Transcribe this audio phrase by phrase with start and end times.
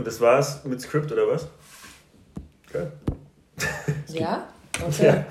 [0.00, 1.46] Und das war's mit Script oder was?
[2.72, 2.86] Okay.
[4.08, 4.44] Ja?
[4.86, 5.06] Okay.
[5.06, 5.24] Ja.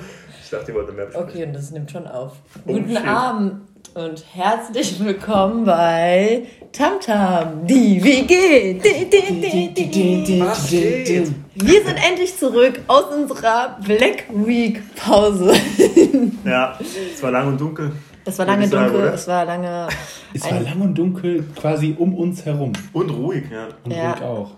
[0.44, 1.30] Ich dachte, ihr wollt mehr besprechen.
[1.30, 2.34] Okay, und das nimmt schon auf.
[2.68, 3.08] Oh, Guten shit.
[3.08, 3.62] Abend
[3.96, 8.80] und herzlich willkommen bei Tamtam, die WG.
[11.56, 15.52] Wir sind endlich zurück aus unserer Black Week Pause.
[16.46, 17.92] Ja, es war lang und dunkel.
[18.26, 19.14] Es war lange sagen, dunkel, oder?
[19.16, 19.88] es war lange.
[20.34, 22.74] Es war lang und dunkel quasi um uns herum.
[22.94, 23.70] Und ruhig, ja.
[23.84, 24.12] Und Ja.
[24.12, 24.52] ruhig auch.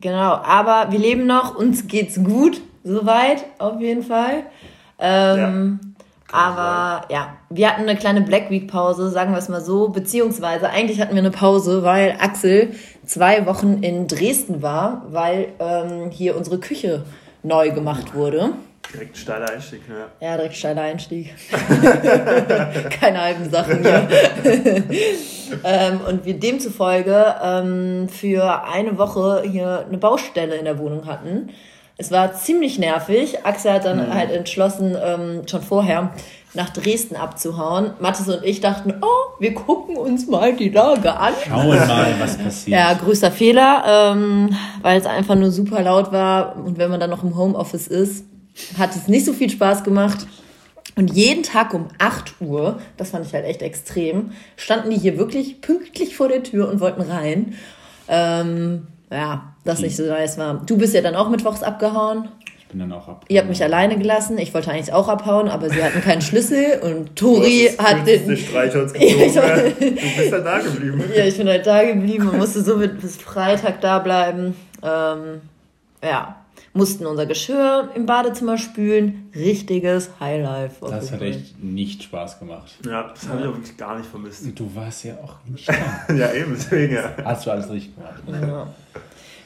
[0.00, 4.44] Genau, aber wir leben noch, uns geht's gut, soweit, auf jeden Fall.
[4.98, 5.80] Ähm,
[6.30, 10.68] aber ja, wir hatten eine kleine Black Week Pause, sagen wir es mal so, beziehungsweise
[10.70, 12.74] eigentlich hatten wir eine Pause, weil Axel
[13.06, 17.04] zwei Wochen in Dresden war, weil ähm, hier unsere Küche
[17.42, 18.50] neu gemacht wurde.
[18.92, 20.26] Direkt ein steiler Einstieg, ja.
[20.26, 21.34] Ja, direkt steiler Einstieg.
[23.00, 24.08] Keine halben Sachen hier.
[25.64, 31.50] ähm, und wir demzufolge ähm, für eine Woche hier eine Baustelle in der Wohnung hatten.
[31.98, 33.44] Es war ziemlich nervig.
[33.44, 36.12] Axel hat dann halt entschlossen, ähm, schon vorher
[36.52, 37.92] nach Dresden abzuhauen.
[38.00, 41.32] Mathis und ich dachten, oh, wir gucken uns mal die Lage an.
[41.46, 42.78] Schauen wir mal, was passiert.
[42.78, 47.10] Ja, größter Fehler, ähm, weil es einfach nur super laut war und wenn man dann
[47.10, 48.24] noch im Homeoffice ist,
[48.78, 50.26] hat es nicht so viel Spaß gemacht.
[50.94, 55.18] Und jeden Tag um 8 Uhr, das fand ich halt echt extrem, standen die hier
[55.18, 57.54] wirklich pünktlich vor der Tür und wollten rein.
[58.08, 60.62] Ähm, ja, das nicht so nice war.
[60.64, 62.28] Du bist ja dann auch mittwochs abgehauen.
[62.58, 63.24] Ich bin dann auch ab.
[63.28, 64.38] Ihr habt mich alleine gelassen.
[64.38, 68.36] Ich wollte eigentlich auch abhauen, aber sie hatten keinen Schlüssel und Tori hat den den.
[68.36, 69.46] Streich uns Ja, ich gezogen.
[69.46, 69.56] ja.
[69.90, 71.04] Du bist dann da geblieben.
[71.14, 74.56] Ja, ich bin halt da geblieben und musste somit bis Freitag da bleiben.
[74.82, 75.42] Ähm,
[76.02, 76.36] ja,
[76.76, 79.30] mussten unser Geschirr im Badezimmer spülen.
[79.34, 80.86] Richtiges Highlife.
[80.88, 82.72] Das hat echt nicht Spaß gemacht.
[82.84, 84.44] Ja, das habe ich auch wirklich gar nicht vermisst.
[84.44, 85.74] Und du warst ja auch nicht da.
[86.14, 87.12] Ja, eben, deswegen, ja.
[87.24, 88.22] Hast du alles richtig gemacht.
[88.42, 88.74] Ja.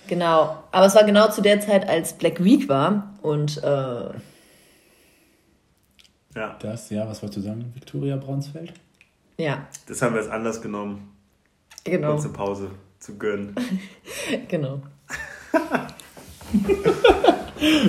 [0.09, 4.11] Genau, aber es war genau zu der Zeit, als Black Week war und äh,
[6.35, 7.71] Ja, Das, ja, was wolltest du sagen?
[7.75, 8.73] Viktoria Braunsfeld?
[9.39, 11.13] ja, das haben wir jetzt anders genommen,
[11.85, 13.55] genau, kurze Pause zu gönnen.
[14.49, 14.83] genau.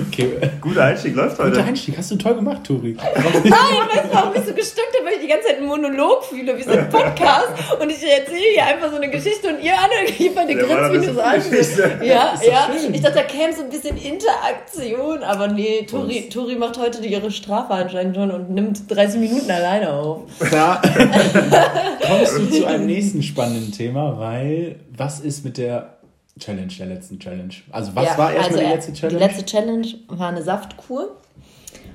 [0.08, 1.64] Okay, Guter Einstieg läuft guter heute.
[1.64, 1.96] Einstieg.
[1.96, 2.94] Hast du toll gemacht, Tori.
[2.94, 3.04] Nein,
[3.42, 6.58] weißt du, warum ich so gestückt habe, weil ich die ganze Zeit einen Monolog fühle,
[6.58, 7.48] wie so ein Podcast.
[7.80, 11.18] und ich erzähle hier einfach so eine Geschichte und ihr alle liefert nur so bisschen
[11.18, 11.34] an.
[11.36, 12.00] Geschichte.
[12.02, 12.70] Ja, ja.
[12.70, 12.92] schön.
[12.92, 17.30] Ich dachte, da käme so ein bisschen Interaktion, aber nee, Tori, Tori macht heute ihre
[17.30, 20.20] Strafe anscheinend schon und nimmt 30 Minuten alleine auf.
[20.50, 20.82] Da
[22.06, 25.96] kommst du zu einem nächsten spannenden Thema, weil was ist mit der
[26.38, 27.52] Challenge, der letzten Challenge?
[27.70, 29.18] Also was Ja, war erstmal also, die letzte Challenge?
[29.18, 31.16] Die letzte Challenge war eine Saftkur.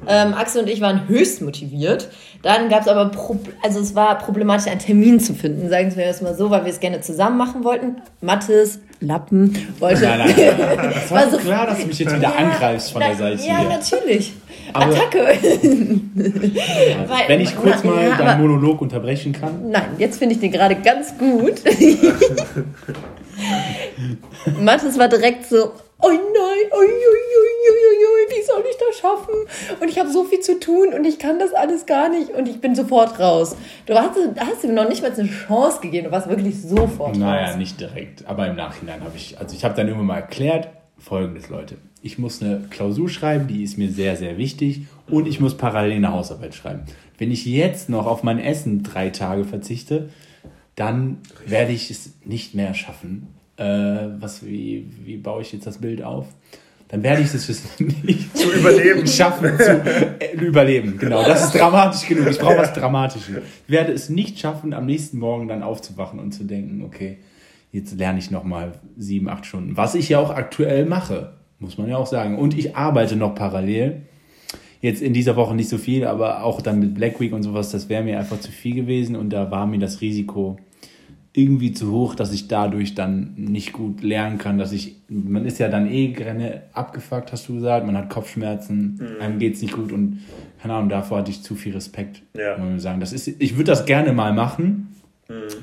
[0.07, 2.09] Ähm, Axel und ich waren höchst motiviert.
[2.43, 6.05] Dann gab es aber, Prob also es war problematisch, einen Termin zu finden, sagen wir
[6.05, 7.95] das mal so, weil wir es gerne zusammen machen wollten.
[8.21, 10.01] Mathis, Lappen, wollte.
[10.03, 10.91] Nein, nein, nein.
[10.93, 13.57] Das war Also- so klar, dass du mich jetzt wieder angreifst von der Seite Ja,
[13.59, 13.69] hier.
[13.69, 14.33] natürlich.
[14.73, 15.19] Aber- Attacke.
[16.15, 19.71] Weil- Wenn ich kurz Na, mal ja, deinen Monolog unterbrechen kann.
[19.71, 21.55] Nein, jetzt finde ich den gerade ganz gut.
[24.59, 25.71] Mathis war direkt so,
[26.01, 29.33] oh nein, ui, ui, ui, ui, wie soll ich das schaffen?
[29.81, 32.47] Und ich habe so viel zu tun und ich kann das alles gar nicht und
[32.47, 33.55] ich bin sofort raus.
[33.85, 37.47] Du hast, hast ihm noch nicht mal eine Chance gegeben, du warst wirklich sofort Naja,
[37.49, 37.57] raus.
[37.57, 38.25] nicht direkt.
[38.27, 41.75] Aber im Nachhinein habe ich, also ich habe dann irgendwann mal erklärt, folgendes, Leute.
[42.01, 44.81] Ich muss eine Klausur schreiben, die ist mir sehr, sehr wichtig.
[45.09, 46.83] Und ich muss parallel eine Hausarbeit schreiben.
[47.17, 50.09] Wenn ich jetzt noch auf mein Essen drei Tage verzichte,
[50.77, 53.27] dann werde ich es nicht mehr schaffen.
[53.57, 53.63] Äh,
[54.19, 56.27] was, wie, wie baue ich jetzt das Bild auf?
[56.89, 59.05] Dann werde ich es nicht Zu überleben.
[59.07, 59.71] schaffen zu
[60.19, 60.97] äh, überleben.
[60.97, 62.27] Genau, das ist dramatisch genug.
[62.29, 63.37] Ich brauche was Dramatisches.
[63.65, 67.17] Ich werde es nicht schaffen, am nächsten Morgen dann aufzuwachen und zu denken, okay,
[67.71, 69.75] jetzt lerne ich nochmal sieben, acht Stunden.
[69.75, 72.37] Was ich ja auch aktuell mache, muss man ja auch sagen.
[72.37, 74.03] Und ich arbeite noch parallel.
[74.81, 77.71] Jetzt in dieser Woche nicht so viel, aber auch dann mit Black Week und sowas,
[77.71, 80.57] das wäre mir einfach zu viel gewesen und da war mir das Risiko
[81.33, 85.59] irgendwie zu hoch, dass ich dadurch dann nicht gut lernen kann, dass ich, man ist
[85.59, 89.91] ja dann eh grenne abgefuckt, hast du gesagt, man hat Kopfschmerzen, einem geht's nicht gut
[89.91, 90.19] und
[90.61, 92.57] keine Ahnung, davor hatte ich zu viel Respekt, Ja.
[92.57, 92.99] muss man sagen.
[92.99, 94.95] Das ist, ich würde das gerne mal machen,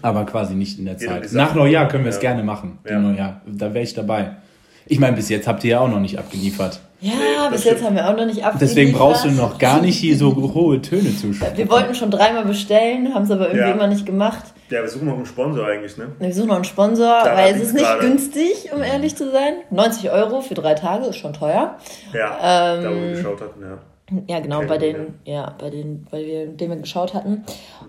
[0.02, 1.32] aber quasi nicht in der Zeit.
[1.32, 2.20] Nach Neujahr können wir es Ja.
[2.32, 2.78] gerne machen.
[2.88, 3.00] Ja.
[3.00, 4.37] Neujahr, da wäre ich dabei.
[4.86, 6.81] Ich meine, bis jetzt habt ihr ja auch noch nicht abgeliefert.
[7.00, 8.60] Ja, bis jetzt haben wir auch noch nicht abgeliefert.
[8.62, 11.56] Deswegen brauchst du noch gar nicht hier so hohe Töne zu spielen.
[11.56, 13.72] Wir wollten schon dreimal bestellen, haben es aber irgendwie Ja.
[13.72, 14.44] immer nicht gemacht.
[14.70, 16.06] Ja, wir suchen noch einen Sponsor eigentlich, ne?
[16.19, 18.00] Wir suchen noch einen Sponsor, Da weil es ist nicht gerade.
[18.06, 19.54] günstig, um ehrlich zu sein.
[19.70, 21.76] 90 Euro für drei Tage ist schon teuer.
[22.14, 23.78] Ja, Ähm, da wo wir geschaut hatten, ja.
[24.27, 27.43] Ja, genau, bei den, ja, bei den, weil wir, den wir geschaut hatten.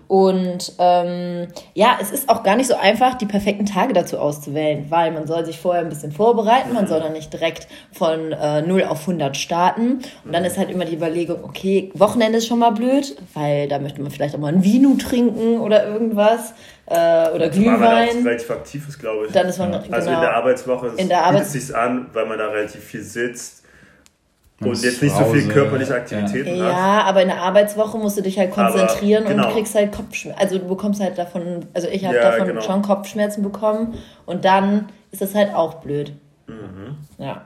[0.08, 4.86] Und ähm, ja, es ist auch gar nicht so einfach, die perfekten Tage dazu auszuwählen,
[4.88, 8.62] weil man soll sich vorher ein bisschen vorbereiten, man soll dann nicht direkt von äh,
[8.62, 10.00] 0 auf 100 starten.
[10.24, 13.78] Und dann ist halt immer die Überlegung, okay, Wochenende ist schon mal blöd, weil da
[13.78, 16.54] möchte man vielleicht auch mal ein Vino trinken oder irgendwas
[16.86, 18.26] äh, oder Weil man da auch Glühwein.
[18.26, 19.32] relativ aktiv ist, glaube ich.
[19.32, 22.06] Dann ist man, Also genau, in der Arbeitswoche In der bietet Arbeits- es sich an,
[22.14, 23.64] weil man da relativ viel sitzt
[24.58, 25.96] Und jetzt nicht so viel körperliche ja.
[25.98, 26.72] Aktivitäten hat.
[26.72, 29.48] Ja, aber in der Arbeitswoche musst du dich halt Aber, konzentrieren und genau.
[29.48, 30.40] du kriegst halt Kopfschmerzen.
[30.40, 32.60] Also du bekommst halt davon, also ich habe Ja, davon genau.
[32.62, 33.94] schon Kopfschmerzen bekommen
[34.24, 36.12] und dann ist das halt auch blöd.
[36.46, 36.96] Mhm.
[37.18, 37.42] Ja,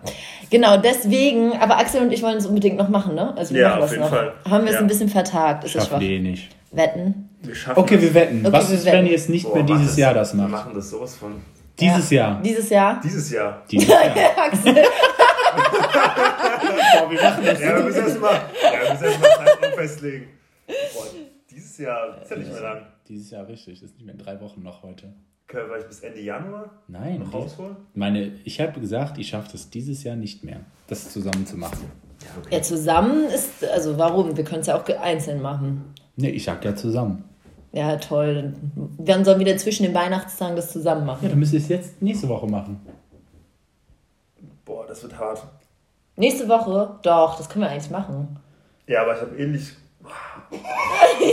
[0.51, 3.35] genau, deswegen, aber Axel und ich wollen es unbedingt noch machen, ne?
[3.37, 4.11] Also wir Ja, machen auf das jeden noch.
[4.11, 4.33] Fall.
[4.49, 4.81] Haben wir es Ja.
[4.81, 6.01] ein bisschen vertagt, ist es Schaffen schwach.
[6.01, 6.51] wir eh nicht.
[6.71, 7.29] Wetten.
[7.43, 8.05] Wir schaffen Okay, das.
[8.05, 8.41] wir wetten.
[8.47, 9.07] Okay, Was wir ist, wenn wetten.
[9.07, 9.97] ihr es nicht Boah, mehr dieses das.
[9.97, 10.51] Jahr das Wir macht?
[10.53, 11.33] machen das sowas von.
[11.81, 12.29] Dieses ja.
[12.29, 12.41] Jahr.
[12.43, 13.01] Dieses Jahr.
[13.03, 13.63] Dieses Jahr.
[13.71, 14.01] Dieses Jahr.
[14.37, 14.75] Axel.
[16.73, 17.61] Boah, wir machen das.
[17.61, 20.27] Ja, wir müssen erstmal ja, wir müssen erst festlegen.
[20.67, 21.07] Boah,
[21.51, 22.87] dieses Jahr ist ja nicht mehr lang.
[23.09, 23.81] Dieses Jahr richtig.
[23.81, 25.13] Das ist nicht mehr in drei Wochen noch heute.
[25.47, 27.19] Können wir vielleicht bis Ende Januar Nein.
[27.19, 27.77] noch rausholen?
[27.95, 31.91] Meine, ich habe gesagt, ich schaffe das dieses Jahr nicht mehr, das zusammen zu machen.
[32.51, 34.37] Ja, zusammen ist, also warum?
[34.37, 35.93] Wir können es ja auch einzeln machen.
[36.17, 37.25] Ne, ich sag ja zusammen.
[37.73, 38.53] Ja, toll.
[38.99, 41.21] Dann sollen wir wieder zwischen den Weihnachtstagen das zusammen machen.
[41.23, 42.81] Ja, dann müsst ihr es jetzt nächste Woche machen.
[44.65, 45.43] Boah, das wird hart.
[46.21, 46.91] Nächste Woche?
[47.03, 48.37] Doch, das können wir eigentlich machen.
[48.87, 49.63] Ja, aber ich habe ähnlich.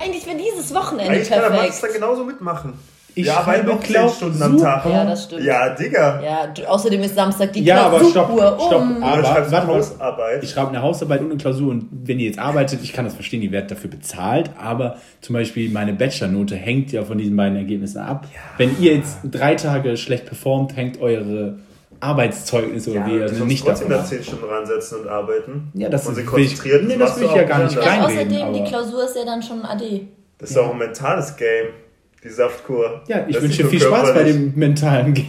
[0.00, 1.82] Eigentlich wäre dieses Wochenende Eigentlich kann der Max perfekt.
[1.82, 2.74] dann genauso mitmachen.
[3.18, 4.16] Ich arbeiten schreibe noch 10 Klausur.
[4.16, 4.84] Stunden am Tag.
[4.84, 5.42] Ja, das stimmt.
[5.42, 6.20] Ja, Digga.
[6.22, 8.60] Ja, du, außerdem ist Samstag die Ja, aber stopp, Klausuruhr.
[8.68, 8.80] stopp.
[8.82, 9.02] Um.
[9.02, 9.76] Aber Aber, schreibst warte eine.
[9.78, 10.44] Hausarbeit.
[10.44, 13.14] Ich schreibe eine Hausarbeit und eine Klausur und wenn ihr jetzt arbeitet, ich kann das
[13.14, 17.56] verstehen, ihr werdet dafür bezahlt, aber zum Beispiel meine Bachelornote hängt ja von diesen beiden
[17.56, 18.26] Ergebnissen ab.
[18.58, 21.58] Wenn ihr jetzt drei Tage schlecht performt, hängt eure
[22.00, 25.70] Arbeitszeugnisse oder Ja, wie sollst nicht trotzdem da 10 Stunden ransetzen und arbeiten.
[25.74, 26.86] Ja, das und ist- sich ich- konzentrieren.
[26.86, 27.84] nee, das will ich ja gar nicht woanders.
[27.84, 30.08] klein- Ja, reinreden, außerdem, die Klausur ist ja dann schon AD.
[30.38, 31.66] Das ist auch ein mentales Game,
[32.22, 33.02] die Saftkur.
[33.08, 35.26] Ja, ich Das wünsche viel Spaß bei dem mentalen Game.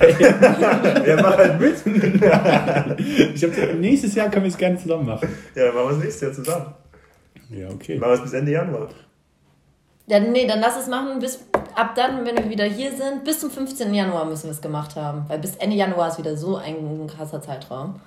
[1.05, 1.75] Ja, mach halt mit.
[3.35, 5.27] Ich hab, nächstes Jahr können wir es gerne zusammen machen.
[5.55, 6.65] Ja, machen wir es nächstes Jahr zusammen.
[7.49, 7.97] Ja, okay.
[7.97, 8.89] Machen wir es bis Ende Januar.
[10.09, 11.19] Ja, nee, dann lass es machen.
[11.19, 11.37] Bis,
[11.77, 13.93] ab dann, wenn wir wieder hier sind, bis zum 15.
[13.93, 15.25] Januar müssen wir es gemacht haben.
[15.27, 17.99] Weil bis Ende Januar ist wieder so ein krasser Zeitraum.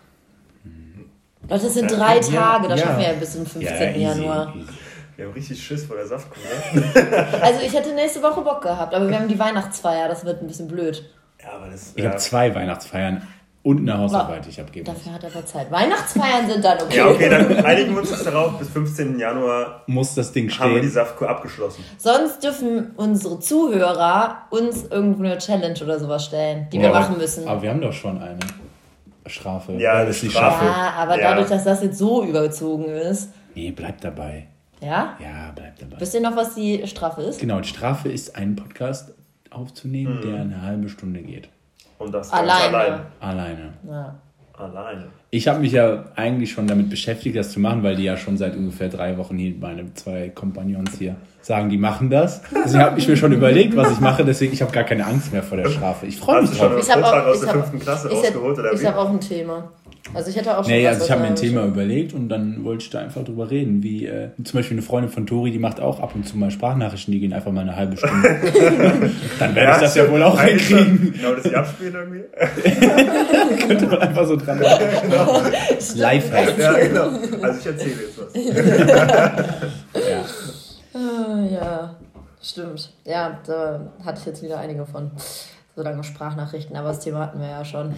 [1.49, 2.21] Leute, das sind drei Ja,
[2.59, 2.83] Tage, da ja.
[2.83, 3.65] schaffen wir ja bis zum 15.
[3.91, 4.55] easy, Januar.
[4.55, 4.69] easy.
[5.17, 6.37] Wir haben richtig Schiss vor der Saftkur,
[6.75, 7.27] ne?
[7.43, 10.47] Also ich hätte nächste Woche Bock gehabt, aber wir haben die Weihnachtsfeier, das wird ein
[10.47, 11.05] bisschen blöd.
[11.43, 12.11] Ja, aber das Ich ja.
[12.11, 13.27] habe zwei Weihnachtsfeiern
[13.63, 14.97] und eine Hausarbeit, die ich abgeben muss.
[15.03, 15.71] Dafür hat er aber Zeit.
[15.71, 16.97] Weihnachtsfeiern sind dann okay.
[16.97, 19.19] Ja, okay, dann einigen wir uns jetzt darauf, bis 15.
[19.19, 20.95] Januar Muss das Ding haben wir die stehen.
[20.95, 21.85] Saftkur abgeschlossen.
[21.99, 27.19] Sonst dürfen unsere Zuhörer uns irgendwo eine Challenge oder sowas stellen, die wir Ja, machen
[27.19, 27.47] müssen.
[27.47, 28.39] Aber wir haben doch schon eine
[29.27, 29.73] Strafe.
[29.75, 30.65] Ja, wir es nicht Strafe.
[30.65, 31.31] ja, aber Ja.
[31.31, 34.47] dadurch, dass das jetzt so überzogen ist, Nee, bleib dabei.
[34.81, 35.17] ja?
[35.21, 36.01] Ja, bleib dabei.
[36.01, 37.39] Wisst ihr noch, was die Strafe ist?
[37.41, 39.13] Genau, die Strafe ist, einen Podcast
[39.51, 40.23] aufzunehmen, Mhm.
[40.23, 41.49] der eine halbe Stunde geht.
[42.01, 42.77] Und das ganz Alleine.
[42.77, 43.01] allein.
[43.21, 43.73] Alleine.
[43.89, 44.15] Ja.
[44.55, 45.07] Alleine.
[45.31, 48.37] Ich habe mich ja eigentlich schon damit beschäftigt, das zu machen, weil die ja schon
[48.37, 52.43] seit ungefähr drei Wochen hier, meine zwei Kompagnons hier, sagen, die machen das.
[52.53, 55.33] Deswegen habe ich mir schon überlegt, was ich mache, deswegen ich habe gar keine Angst
[55.33, 56.07] mehr vor der Strafe.
[56.07, 56.73] Ich freue mich drauf.
[56.79, 59.71] Ich habe auch, aus ich der hab, ich hab, ich auch ein Thema.
[60.13, 62.29] Also ich hätte auch schon Nee, was, also ich habe mir ein Thema überlegt und
[62.29, 65.51] dann wollte ich da einfach drüber reden, wie äh, zum Beispiel eine Freundin von Tori,
[65.51, 68.29] die macht auch ab und zu mal Sprachnachrichten, die gehen einfach mal eine halbe Stunde.
[69.39, 71.13] dann werde ich das ja wohl auch hinkriegen.
[71.17, 72.25] Genau, dass sie abspielen irgendwie.
[73.67, 74.61] Könnte man einfach so dran
[75.95, 76.59] Lifehack.
[76.59, 77.11] Ja, genau.
[77.43, 78.35] Also ich erzähle jetzt was.
[80.11, 80.25] Ja.
[81.51, 81.95] Ja,
[82.43, 82.93] stimmt.
[83.05, 85.13] Ja, da hatte ich jetzt wieder einige von.
[85.77, 87.95] So lange Sprachnachrichten, aber das Thema hatten wir ja schon.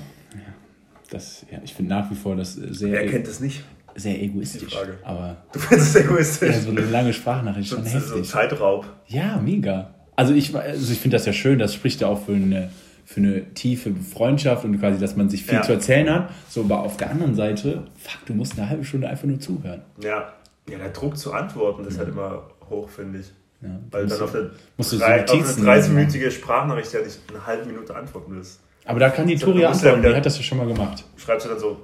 [1.12, 3.62] Das, ja, ich finde nach wie vor das äh, Wer sehr, kennt das nicht?
[3.94, 4.74] sehr egoistisch.
[5.04, 6.54] Aber Du findest es egoistisch.
[6.54, 8.30] ja, so eine lange Sprachnachricht schon so, so ein heftig.
[8.30, 8.86] Zeitraub.
[9.08, 9.94] Ja, mega.
[10.16, 12.70] Also ich, also ich finde das ja schön, das spricht ja auch für eine,
[13.04, 15.62] für eine tiefe Freundschaft und quasi, dass man sich viel Ja.
[15.62, 16.30] zu erzählen hat.
[16.48, 19.82] So, aber auf der anderen Seite, fuck, du musst eine halbe Stunde einfach nur zuhören.
[20.02, 20.32] Ja.
[20.70, 23.26] Ja, der Druck zu antworten, das ist halt immer hoch, finde ich.
[23.62, 25.66] Ja, Weil dann auf eine, musst du so drei, auf eine machen.
[25.66, 28.60] 30-minütige Sprachnachricht ja nicht eine halbe Minute antworten willst.
[28.84, 31.04] Aber da kann die So, musst ja antworten, die hat das ja schon mal gemacht.
[31.16, 31.76] Schreibst du dann so,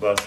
[0.00, 0.18] was?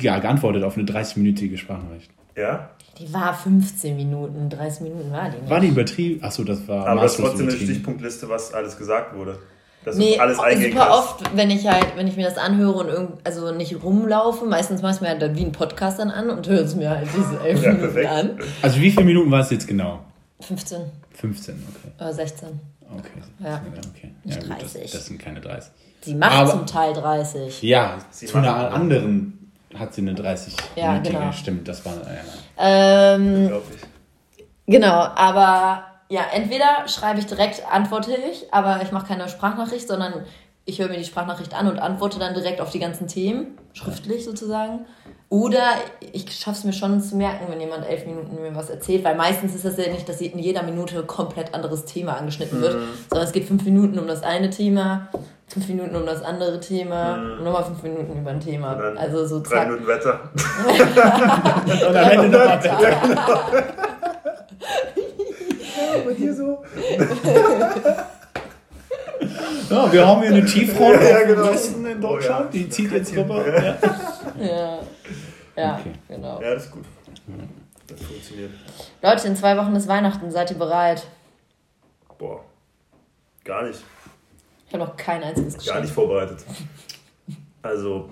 [0.00, 2.10] Ja, geantwortet auf eine 30-minütige Sprachnachricht.
[2.36, 2.70] Ja?
[2.98, 5.50] Die war 15 Minuten, 30 Minuten war die nicht.
[5.50, 6.22] War die übertrieben?
[6.22, 7.72] Achso, das war Aber das ist maßlos trotzdem eine übertrieben.
[7.74, 9.38] Stichpunktliste, was alles gesagt wurde.
[9.84, 10.98] Dass Nee, alles eingehen super kannst.
[11.22, 14.82] oft, wenn ich halt, wenn ich mir das anhöre und irgend, also nicht rumlaufe, meistens
[14.82, 17.06] mache ich mir halt dann wie einen Podcast dann an und höre es mir halt
[17.16, 18.10] diese 11 Ja, Minuten perfekt.
[18.12, 18.38] an.
[18.62, 20.00] Also wie viele Minuten war es jetzt genau?
[20.40, 20.80] 15
[21.14, 21.92] 15, okay.
[22.00, 22.48] oder 16.
[22.90, 23.22] Okay.
[23.40, 23.60] Ja.
[23.94, 24.14] okay.
[24.24, 24.90] Nicht gut, das, 30.
[24.92, 25.70] das sind keine 30.
[26.00, 27.62] Sie macht Aber- zum Teil 30.
[27.62, 31.32] Ja, Sie zu einer machen- anderen hat sie eine 30 Ja, minütige genau.
[31.32, 31.92] Stimmt, das war.
[31.94, 32.20] Ja,
[32.56, 34.44] Ähm, Glaub ich.
[34.66, 40.24] genau, aber ja, entweder schreibe ich direkt, antworte ich, aber ich mache keine Sprachnachricht, sondern
[40.68, 44.24] ich höre mir die Sprachnachricht an und antworte dann direkt auf die ganzen Themen, schriftlich
[44.24, 44.84] sozusagen.
[45.30, 45.62] Oder
[46.12, 49.16] ich schaffe es mir schon zu merken, wenn jemand elf Minuten mir was erzählt, weil
[49.16, 52.76] meistens ist das ja nicht, dass in jeder Minute komplett anderes Thema angeschnitten wird,
[53.08, 55.08] sondern es geht fünf Minuten um das eine Thema,
[55.46, 58.74] fünf Minuten um das andere Thema und nochmal fünf Minuten über ein Thema.
[58.96, 59.68] Also so Drei zack.
[59.68, 60.20] Minuten Wetter.
[61.66, 62.60] Und am Ende nochmal
[66.06, 66.62] Und hier so.
[69.70, 71.50] Ja, wir haben hier eine Tieffront Ja, auf dem genau.
[71.52, 72.60] Westen in Oh, Deutschland, ja.
[72.60, 73.46] die zieht jetzt rüber.
[73.46, 73.76] Ja.
[74.40, 74.78] Ja,
[75.56, 75.92] ja Okay.
[76.08, 76.40] genau.
[76.40, 76.84] Ja, das ist gut.
[77.86, 78.50] Das funktioniert.
[79.02, 80.30] Leute, in zwei Wochen ist Weihnachten.
[80.30, 81.06] Seid ihr bereit?
[82.18, 82.44] Boah.
[83.44, 83.80] Gar nicht.
[84.66, 85.80] Ich habe noch kein einziges Gar Geschenk.
[85.82, 86.44] nicht vorbereitet.
[87.62, 88.08] Also,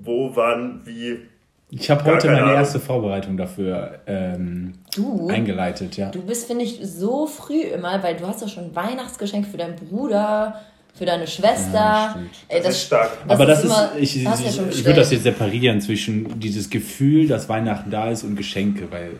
[0.00, 1.28] wo, wann, wie.
[1.76, 2.54] Ich habe heute meine Ahnung.
[2.56, 5.28] erste Vorbereitung dafür ähm, Du?
[5.28, 6.10] eingeleitet, ja.
[6.10, 9.74] Du bist, finde ich, so früh immer, weil du hast doch schon Weihnachtsgeschenk für deinen
[9.76, 10.60] Bruder,
[10.94, 11.74] für deine Schwester.
[11.74, 12.16] Ja.
[12.48, 13.10] Ey, Das ist stark.
[13.26, 16.70] Aber das ist, immer- ich, du ja ich, ich würde das jetzt separieren zwischen dieses
[16.70, 19.10] Gefühl, dass Weihnachten da ist und Geschenke, weil,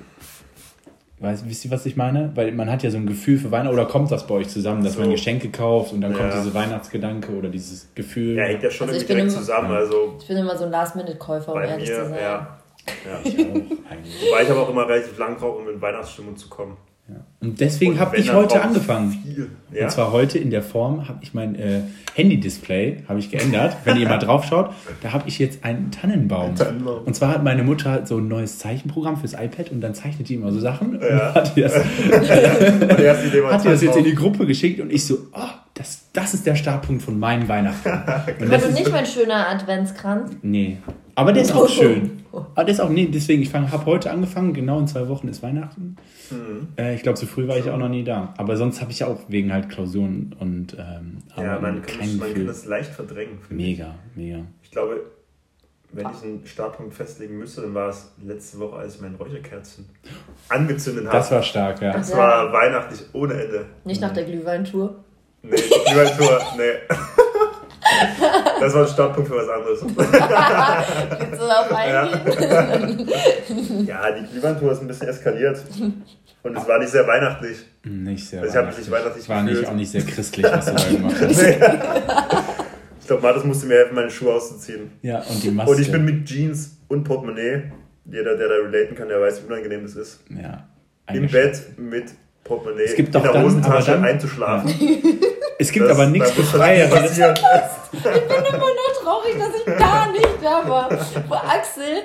[1.25, 2.31] weißt, wisst ihr, was ich meine?
[2.35, 4.85] Weil man hat ja so ein Gefühl für Weihnachten, oder kommt das bei euch zusammen,
[4.85, 5.01] dass So.
[5.01, 6.41] man Geschenke kauft und dann kommt Ja.
[6.43, 8.37] dieser Weihnachtsgedanke oder dieses Gefühl.
[8.37, 9.71] Ja, hängt ja schon Also direkt bin im- zusammen.
[9.73, 12.19] Also, Ich bin immer so ein Last-Minute-Käufer, um bei ehrlich mir, zu sein.
[12.21, 12.59] ja.
[12.87, 13.19] ja.
[13.25, 13.55] Ich auch.
[13.55, 16.77] Wobei ich aber auch immer relativ lang brauche, um in Weihnachtsstimmung zu kommen.
[17.09, 17.17] Ja.
[17.41, 19.49] Und deswegen habe ich heute angefangen.
[19.73, 19.85] Ja?
[19.85, 21.83] Und zwar heute in der Form habe ich mein äh,
[22.15, 23.77] Handy-Display habe ich geändert.
[23.85, 24.71] Wenn ihr mal drauf schaut,
[25.03, 26.55] da habe ich jetzt einen Tannenbaum.
[26.55, 27.05] Tannenbaum.
[27.05, 30.35] Und zwar hat meine Mutter so ein neues Zeichenprogramm fürs iPad und dann zeichnet die
[30.35, 30.99] immer so Sachen.
[31.01, 31.29] Ja.
[31.29, 31.85] Und hat die das, hat
[33.65, 34.15] die das jetzt in die.
[34.15, 35.41] Gruppe geschickt und ich so, oh,
[35.75, 37.89] das, das ist der Startpunkt von meinen Weihnachten.
[38.41, 40.33] Und das du ist, nicht mein schöner Adventskranz?
[40.43, 40.79] nee.
[41.17, 42.25] Aber der ist auch schön.
[42.33, 45.45] Aber der ist auch, nee, deswegen, ich habe heute angefangen, genau in zwei Wochen ist
[45.45, 45.97] Weihnachten.
[46.31, 46.69] Mhm.
[46.77, 48.35] Äh, ich glaube, so früh war ich auch noch nie da.
[48.37, 52.15] Aber sonst habe ich ja auch wegen halt Klausuren und ähm, Ja, man kann, das,
[52.15, 53.39] man kann das leicht verdrängen.
[53.47, 53.79] finde ich.
[53.79, 54.41] Mega, mega.
[54.65, 55.03] Ich glaube,
[55.93, 59.85] wenn ich einen Startpunkt festlegen müsste, dann war es letzte Woche, als ich mein Räucherkerzchen
[60.49, 61.17] angezündet habe.
[61.17, 61.93] Das war stark, ja.
[61.93, 63.67] Das war weihnachtlich ohne Ende.
[63.85, 65.05] Nicht nach der Glühweintour.
[65.45, 66.73] Nee, die Glühweintour, nee.
[68.61, 69.83] Das war ein Startpunkt für was anderes.
[69.85, 73.09] Willst du darauf eingehen?
[73.87, 75.63] Ja, die Glühweintour ist ein bisschen eskaliert.
[76.43, 77.59] Und es war nicht sehr weihnachtlich.
[77.85, 79.69] Nicht sehr Also ich hab mich nicht weihnachtlich War nicht, gefühlt.
[79.69, 81.43] auch nicht sehr christlich, was du da gemacht hast.
[81.43, 81.59] Nee.
[83.01, 84.91] Ich glaube, Martis musste mir helfen, meine Schuhe auszuziehen.
[85.03, 85.71] Ja, und die Maske.
[85.73, 87.71] Und ich bin mit Jeans und Portemonnaie,
[88.07, 90.67] jeder, der da relaten kann, der weiß, wie unangenehm das ist, ja,
[91.13, 91.29] im.
[91.29, 92.07] Bett mit
[92.45, 94.73] Portemonnaie Es gibt in der dann- Hosentasche dann- einzuschlafen.
[95.59, 97.19] Es gibt Das- aber nichts Befreieres.
[97.93, 100.89] Ich bin immer noch traurig, dass ich da nicht da war.
[101.29, 102.03] Wo Axel,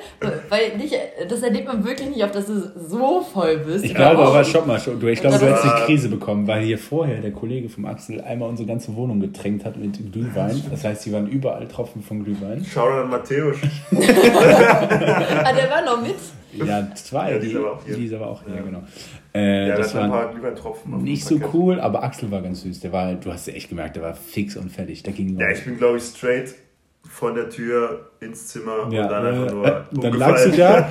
[0.50, 0.94] weil nicht,
[1.28, 3.84] das erlebt man wirklich nicht, auf dass du so voll bist.
[3.84, 6.48] Ich glaube aber, stopp mal, stopp, du, ich glaube, du hast war- die Krise bekommen,
[6.48, 10.64] weil hier vorher der Kollege vom Axel einmal unsere ganze Wohnung getränkt hat mit Glühwein.
[10.70, 12.64] Das heißt, hier waren überall Tropfen von Glühwein.
[12.64, 13.58] Shoutout an Matthäus.
[13.92, 16.16] Ah, der war noch mit.
[16.54, 17.34] Ja, zwei.
[17.34, 17.96] Ja, die ist die, aber auch hier.
[17.96, 18.62] die ist aber auch hier, Ja.
[18.62, 18.84] genau.
[19.34, 21.04] Äh, Ja, das das war ein paar Glühweintropfen.
[21.04, 22.80] nicht so cool, aber Axel war ganz süß.
[22.80, 25.04] Der war, du hast ja echt gemerkt, der war fix und fertig.
[25.04, 26.56] Der ging Ja, ich bin, glaube ich, straight
[27.08, 30.52] von der Tür ins Zimmer Ja, und dann einfach äh, nur äh, dann lagst du
[30.52, 30.90] da,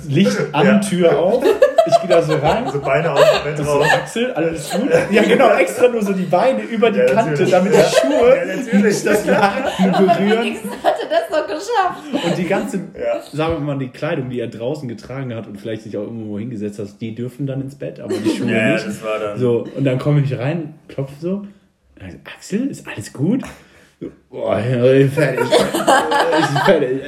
[0.08, 0.78] Licht an, Ja.
[0.78, 1.44] Tür auf,
[1.86, 3.86] ich gehe da so rein, So Beine aus dem Bett so raus.
[3.92, 4.90] Axel, alles gut.
[5.10, 7.50] Ja genau, extra nur so die Beine über die Ja, Kante, natürlich.
[7.50, 8.84] damit die Ja, Schuhe natürlich.
[8.84, 10.56] nicht das Laken berühren.
[10.84, 12.24] Hatte das noch geschafft.
[12.24, 13.20] Und die ganze, Ja.
[13.32, 16.38] sagen wir mal, die Kleidung, die er draußen getragen hat und vielleicht sich auch irgendwo
[16.38, 18.86] hingesetzt hat, die dürfen dann ins Bett, aber die Schuhe Ja, nicht.
[18.86, 19.38] das war dann.
[19.38, 21.46] So, und dann komme ich rein, klopfe so.
[22.36, 23.42] Axel, ist alles gut?
[24.30, 25.40] So, Boah, ich bin fertig.
[26.40, 27.00] Ich bin fertig.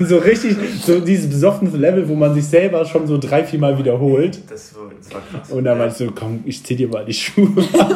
[0.00, 3.78] So richtig, so dieses besoffene Level, wo man sich selber schon so drei, vier Mal
[3.78, 4.40] wiederholt.
[4.50, 5.50] Das war, das war krass.
[5.50, 7.52] Und dann meintest du, komm, ich zieh dir mal die Schuhe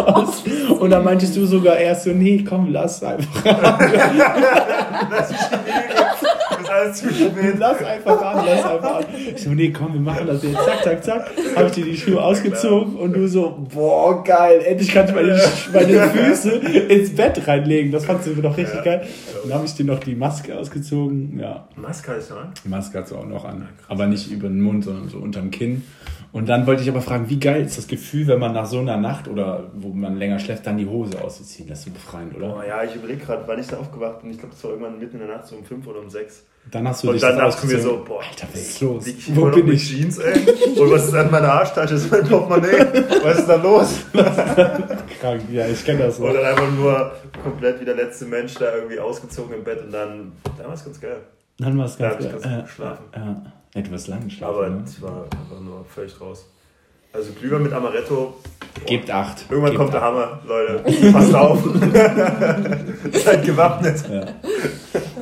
[0.07, 0.45] aus.
[0.79, 3.45] Und dann meintest du sogar erst so, nee, komm, lass einfach
[6.71, 7.55] alles zu spät.
[7.59, 9.05] Lass einfach an, lass einfach an.
[9.35, 10.55] Ich so, nee, komm, wir machen das jetzt.
[10.55, 11.31] Zack, zack, zack.
[11.57, 14.63] Hab ich dir die Schuhe ausgezogen und du so, boah, geil.
[14.65, 15.41] Endlich kann ich meine,
[15.73, 16.51] meine Füße
[16.89, 17.93] ins Bett reinlegen.
[17.93, 18.83] Das fandst du doch richtig Ja.
[18.85, 19.07] geil.
[19.45, 21.39] Dann habe ich dir noch die Maske ausgezogen.
[21.39, 22.53] Ja, Maske ich noch an.
[22.65, 23.69] die Maske hat sie auch noch an.
[23.89, 25.83] Aber nicht über den Mund, sondern so unterm Kinn.
[26.33, 28.79] Und dann wollte ich aber fragen, wie geil ist das Gefühl, wenn man nach so
[28.79, 31.69] einer Nacht oder wo man länger schläft, dann die Hose auszuziehen?
[31.69, 32.67] Das ist so befreiend, Oh oder?
[32.69, 34.31] ja, ich überlege gerade, wann ich da aufgewacht bin.
[34.31, 36.45] Ich glaube, das war irgendwann mitten in der Nacht, so um 5 oder um 6.
[36.71, 38.81] Dann hast du Und dich dann das dachte ich mir so, boah, Alter, was ist
[38.81, 39.07] los?
[39.07, 39.89] Ich Wo bin ich?
[39.89, 40.47] Jeans, ey?
[40.79, 41.95] Und was ist an meiner Arschtasche?
[41.95, 42.87] Das ist mein Portemonnaie.
[43.25, 43.95] Was ist da los?
[45.21, 45.43] Krank.
[45.51, 46.19] Ja, ich kenne das.
[46.19, 47.13] Und dann einfach nur
[47.43, 50.85] komplett wie der letzte Mensch da irgendwie ausgezogen im Bett und dann, dann war es
[50.85, 51.19] ganz geil.
[51.59, 53.05] Dann war es Da ganz habe ich ganz gut geschlafen.
[53.15, 53.43] Ja.
[53.75, 54.55] ja, du wirst lang geschlafen.
[54.55, 54.85] Aber ne?
[54.87, 56.47] ich war einfach nur völlig raus.
[57.13, 58.15] Also Glühwein mit Amaretto.
[58.15, 58.87] boah.
[58.87, 59.45] Gebt acht.
[59.51, 60.13] Irgendwann Gebt kommt der acht.
[60.13, 61.13] Hammer, Leute.
[61.13, 61.59] Passt auf.
[63.25, 64.05] Seid gewappnet.
[64.09, 64.27] Ja,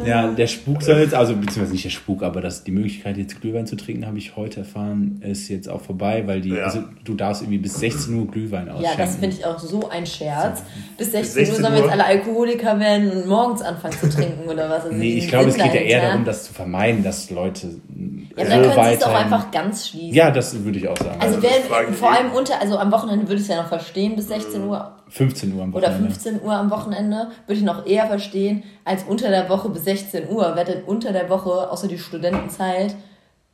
[0.04, 3.66] der Spuk soll jetzt, also beziehungsweise nicht der Spuk, aber das, die Möglichkeit, jetzt Glühwein
[3.66, 6.64] zu trinken, habe ich heute erfahren, ist jetzt auch vorbei, weil die, Ja.
[6.64, 8.98] also du darfst irgendwie bis 16 Uhr Glühwein Ja, ausschenken.
[8.98, 10.62] das finde ich auch so ein Scherz.
[10.96, 14.48] Bis 16, 16 Uhr sollen wir jetzt alle Alkoholiker werden und morgens anfangen zu trinken
[14.48, 14.84] oder was?
[14.84, 17.68] Also Nee, ich glaube, es geht ja eher darum, das zu vermeiden, dass Leute
[18.36, 20.14] Ja, so dann können sie es auch einfach ganz schließen.
[20.14, 21.20] Ja, das würde ich auch sagen.
[21.20, 24.16] Also Also wer, vor allem unter, also am Wochenende würde ich es ja noch verstehen,
[24.16, 26.14] bis 16 Uhr 15 Uhr am oder Wochenende.
[26.14, 30.28] 15 Uhr am Wochenende würde ich noch eher verstehen, als unter der Woche bis 16
[30.28, 30.52] Uhr.
[30.54, 32.94] Wer denn unter der Woche, außer die Studentenzeit,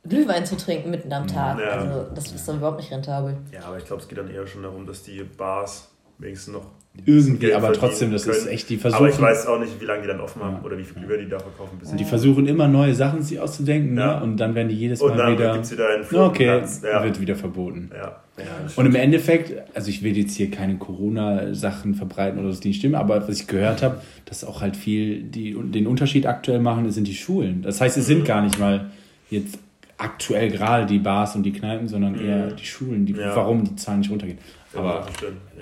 [0.03, 1.59] Glühwein zu trinken mitten am Tag?
[1.59, 1.69] Ja.
[1.71, 3.37] Also das ist dann überhaupt nicht rentabel.
[3.51, 6.65] Ja, aber ich glaube, es geht dann eher schon darum, dass die Bars wenigstens noch
[7.07, 8.37] Irgendwie, aber trotzdem, das können.
[8.37, 10.77] ist echt, die Aber ich weiß auch nicht, wie lange die dann offen haben oder
[10.77, 11.77] wie viel Glühwein die da verkaufen.
[11.79, 14.17] Bis die versuchen immer neue Sachen sich auszudenken, Ja.
[14.19, 14.23] ne?
[14.23, 16.61] und dann werden die jedes Und Mal dann wieder, gibt's wieder einen Ja, okay.
[16.83, 17.03] Ja.
[17.03, 17.91] wird wieder verboten.
[17.93, 18.21] Ja.
[18.37, 18.43] ja
[18.75, 22.79] Und im Endeffekt, also ich will jetzt hier keine Corona-Sachen verbreiten oder so, die nicht
[22.79, 26.89] stimmen, aber was ich gehört habe, dass auch halt viel die, den Unterschied aktuell machen,
[26.91, 27.61] sind die Schulen.
[27.61, 28.89] Das heißt, es sind gar nicht mal
[29.29, 29.59] jetzt
[29.97, 33.35] aktuell gerade die Bars und die Kneipen, sondern eher die Schulen, die, Ja.
[33.35, 34.39] warum die Zahlen nicht runtergehen.
[34.77, 35.05] Aber.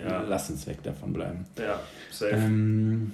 [0.07, 1.45] Ja, lass uns weg davon bleiben.
[1.57, 1.79] ja,
[2.11, 2.31] safe.
[2.35, 3.11] Ähm,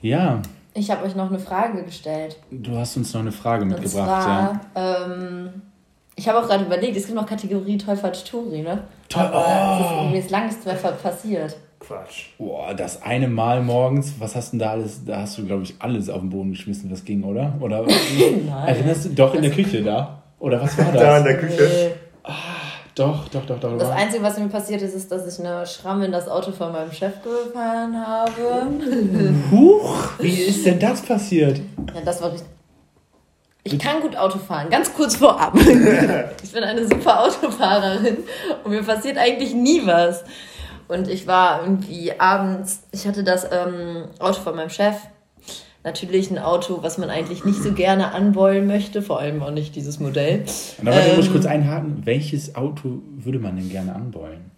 [0.00, 0.40] ja,
[0.74, 2.36] Ich habe euch noch eine Frage gestellt.
[2.50, 4.60] du hast uns noch eine Frage Und mitgebracht, ja.
[4.74, 5.50] zwar, ähm,
[6.14, 8.82] ich habe auch gerade überlegt, es gibt noch Kategorie Teufel Turi, ne?
[9.08, 10.00] Toll, oh.
[10.02, 11.56] irgendwie ist lang nichts mehr ver- passiert.
[11.80, 12.26] Quatsch.
[12.38, 15.04] Boah, das eine Mal morgens, was hast du denn da alles?
[15.04, 17.54] Da hast du, glaube ich, alles auf den Boden geschmissen, was ging, oder?
[17.60, 17.84] Oder
[18.66, 20.22] erinnerst du doch in der Küche da?
[20.40, 21.00] Oder was war das?
[21.00, 21.62] Da in der Küche.
[21.62, 22.32] Nee.
[22.98, 23.78] Doch, doch, doch, doch.
[23.78, 26.72] Das Einzige, was mir passiert ist, ist, dass ich eine Schramme in das Auto von
[26.72, 28.66] meinem Chef gefahren habe.
[29.52, 31.60] Huch, wie ist denn das passiert?
[31.94, 32.48] Ja, das war richtig.
[33.62, 35.54] Ich kann gut Auto fahren, ganz kurz vorab.
[36.42, 38.18] ich bin eine super Autofahrerin
[38.64, 40.24] und mir passiert eigentlich nie was.
[40.88, 44.96] Und ich war irgendwie abends, ich hatte das ähm, Auto von meinem Chef.
[45.88, 49.74] Natürlich ein Auto, was man eigentlich nicht so gerne anwollen möchte, vor allem auch nicht
[49.74, 50.44] dieses Modell.
[50.76, 52.02] Und da Ähm, ich kurz einhaken.
[52.04, 54.50] Welches Auto würde man denn gerne anbeulen?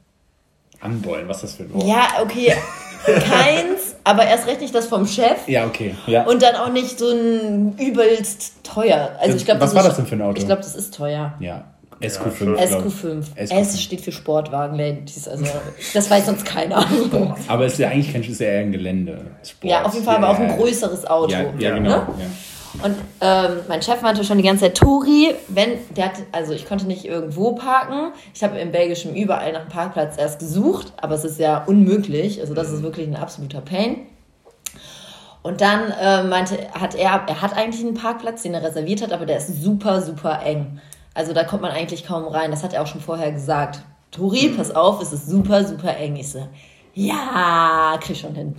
[0.81, 1.87] Anbeulen, was ist das für ein Wort?
[1.87, 2.53] Ja, okay,
[3.05, 5.47] keins, aber erst recht nicht das vom Chef.
[5.47, 5.95] Ja, okay.
[6.09, 6.25] Ja.
[6.25, 9.13] Und dann auch nicht so ein übelst teuer.
[9.21, 10.37] Also ich glaube, Was das war das denn für ein Auto?
[10.37, 11.35] Ich glaube, das ist teuer.
[11.39, 11.67] Ja,
[12.01, 12.37] SQ5.
[12.37, 12.55] schon.
[12.55, 12.73] glaub ich.
[12.73, 13.25] SQ5.
[13.37, 13.51] SQ5.
[13.51, 14.81] S steht für Sportwagen.
[14.81, 15.45] Also,
[15.95, 16.85] das weiß sonst keiner.
[17.49, 19.27] Aber es ist ja eigentlich kein, es ist ja eher ein Gelände.
[19.43, 19.71] Sport.
[19.71, 21.33] Ja, auf jeden Fall, aber auch ein Ja, größeres Auto.
[21.33, 21.75] Ja, ja Ja.
[21.75, 21.91] genau.
[21.91, 22.07] Ne?
[22.19, 22.85] Ja.
[22.85, 26.67] Und ähm, mein Chef meinte schon die ganze Zeit, Tori, wenn, der hat, also ich
[26.67, 28.13] konnte nicht irgendwo parken.
[28.33, 32.41] Ich habe im Belgischen überall nach einem Parkplatz erst gesucht, aber es ist ja unmöglich.
[32.41, 33.97] Also das ist wirklich ein absoluter Pain.
[35.43, 39.13] Und dann äh, meinte, hat er, er hat eigentlich einen Parkplatz, den er reserviert hat,
[39.13, 40.81] aber der ist super, super eng.
[41.15, 42.51] Also da kommt man eigentlich kaum rein.
[42.51, 43.83] Das hat er auch schon vorher gesagt.
[44.11, 46.17] Tori, pass auf, es ist super, super eng.
[46.17, 46.47] Ich so,
[46.95, 48.55] ja, krieg schon hin.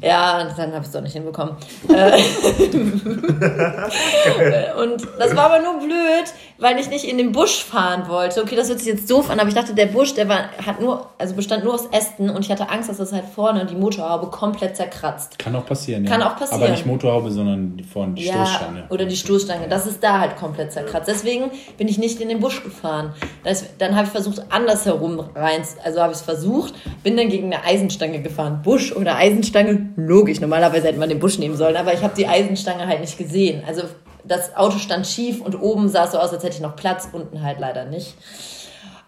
[0.00, 1.54] Ja, und dann habe ich es doch nicht hinbekommen.
[1.88, 1.92] Äh,
[4.80, 8.42] und das war aber nur blöd, weil ich nicht in den Busch fahren wollte.
[8.42, 10.80] Okay, das hört sich jetzt doof an, aber ich dachte, der Busch, der war, hat
[10.80, 13.74] nur, also bestand nur aus Ästen und ich hatte Angst, dass das halt vorne die
[13.74, 15.38] Motorhaube komplett zerkratzt.
[15.38, 16.04] Kann auch passieren.
[16.04, 16.30] Kann ja.
[16.30, 16.62] auch passieren.
[16.62, 18.84] Aber nicht Motorhaube, sondern die vorne die Ja, Stoßstange.
[18.88, 19.68] oder die Stoßstange.
[19.68, 21.08] Das ist da halt komplett zerkratzt.
[21.08, 23.14] Deswegen bin ich nicht in den Busch gefahren.
[23.42, 25.62] Das, dann habe ich versucht, andersherum rein.
[25.84, 28.60] Also habe ich es versucht, bin dann gegen eine Eisenstange gefahren.
[28.62, 30.40] Busch oder Eisenstange, logisch.
[30.40, 33.62] Normalerweise hätte man den Busch nehmen sollen, aber ich habe die Eisenstange halt nicht gesehen.
[33.66, 33.82] Also
[34.24, 37.08] das Auto stand schief und oben sah es so aus, als hätte ich noch Platz,
[37.10, 38.14] unten halt leider nicht.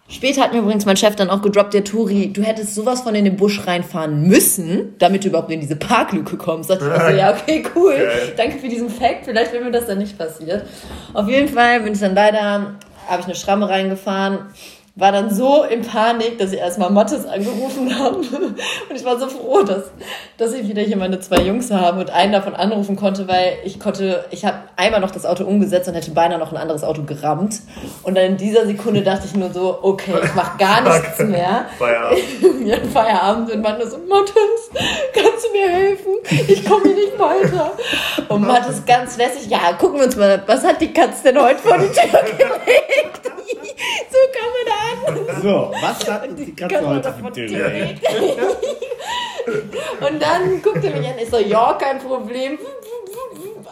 [0.09, 3.15] Später hat mir übrigens mein Chef dann auch gedroppt, der Turi, du hättest sowas von
[3.15, 6.69] in den Busch reinfahren müssen, damit du überhaupt in diese Parklücke kommst.
[6.69, 8.11] Da dachte ich so, ja, okay, cool.
[8.37, 9.25] Danke für diesen Fact.
[9.25, 10.67] Vielleicht wäre mir das dann nicht passiert.
[11.15, 12.75] Auf jeden Fall bin ich dann leider,
[13.09, 14.41] habe ich eine Schramme reingefahren,
[14.97, 18.17] war dann so in Panik, dass ich erstmal Mattes angerufen habe.
[18.89, 19.85] Und ich war so froh, dass,
[20.37, 23.81] dass ich wieder hier meine zwei Jungs habe und einen davon anrufen konnte, weil ich
[23.81, 27.03] konnte, ich habe einmal noch das Auto umgesetzt und hätte beinahe noch ein anderes Auto
[27.03, 27.61] gerammt.
[28.05, 31.67] Und dann in dieser Sekunde dachte ich nur so, okay, ich mache gar nichts mehr.
[31.77, 32.21] Feierabend.
[32.73, 34.71] Hatten Feierabend und Mattes so, Mattes,
[35.13, 36.13] kannst du mir helfen?
[36.49, 37.73] Ich komme hier nicht weiter.
[38.29, 41.59] Und Mattes ganz lässig, ja, gucken wir uns mal, was hat die Katze denn heute
[41.59, 43.25] vor die Tür gelegt?
[44.11, 45.43] so kam er da an.
[45.43, 48.07] So, was hat die Katze heute für gelegt?
[50.01, 52.59] Und dann guckte er mich an, ich so, ja, kein Problem.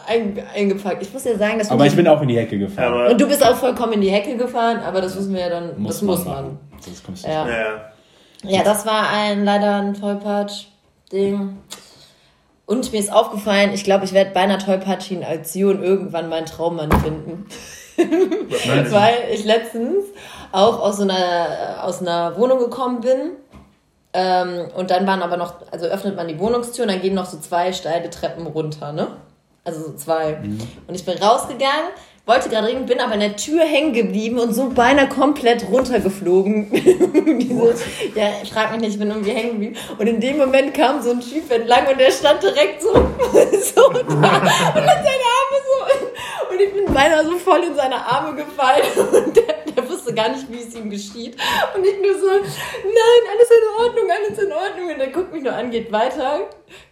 [0.05, 1.01] Ein, eingepackt.
[1.01, 2.93] Ich muss ja sagen, das Aber ich bin auch in die Hecke gefahren.
[2.93, 5.49] Aber, Und du bist auch vollkommen in die Hecke gefahren, aber das wissen wir ja
[5.49, 6.59] dann, das muss man.
[6.79, 7.45] Sonst kommst du Ja.
[7.45, 7.55] nicht.
[8.43, 11.57] ja, Ja, das war ein leider ein Tollpatsch-Ding.
[12.65, 16.91] Und mir ist aufgefallen, ich glaube, ich werde bei einer tollpatschigen Aktion irgendwann meinen Traummann
[16.91, 17.45] finden.
[18.89, 20.05] Weil ich letztens
[20.53, 23.31] auch aus einer, aus einer Wohnung gekommen bin.
[24.13, 27.25] Ähm, und dann waren aber noch, also öffnet man die Wohnungstür und dann gehen noch
[27.25, 29.07] so zwei steile Treppen runter, ne?
[29.65, 30.37] Also so zwei.
[30.43, 30.59] Mhm.
[30.87, 31.89] Und ich bin rausgegangen,
[32.27, 36.69] wollte gerade reden, bin aber in der Tür hängen geblieben und so beinahe komplett runtergeflogen.
[37.39, 37.73] Diese,
[38.13, 39.75] ja, frag mich nicht, ich bin irgendwie hängen geblieben.
[39.97, 43.89] Und in dem Moment kam so ein Typ entlang und der stand direkt so, so
[43.89, 45.62] da und hat seine Arme so.
[46.53, 48.83] Und ich bin beinahe so voll in seine Arme gefallen
[49.25, 51.35] und der, der wusste gar nicht, wie es ihm geschieht.
[51.75, 54.93] Und ich nur so, nein, alles in Ordnung, alles in Ordnung.
[54.93, 56.41] Und er guckt mich nur an, geht weiter,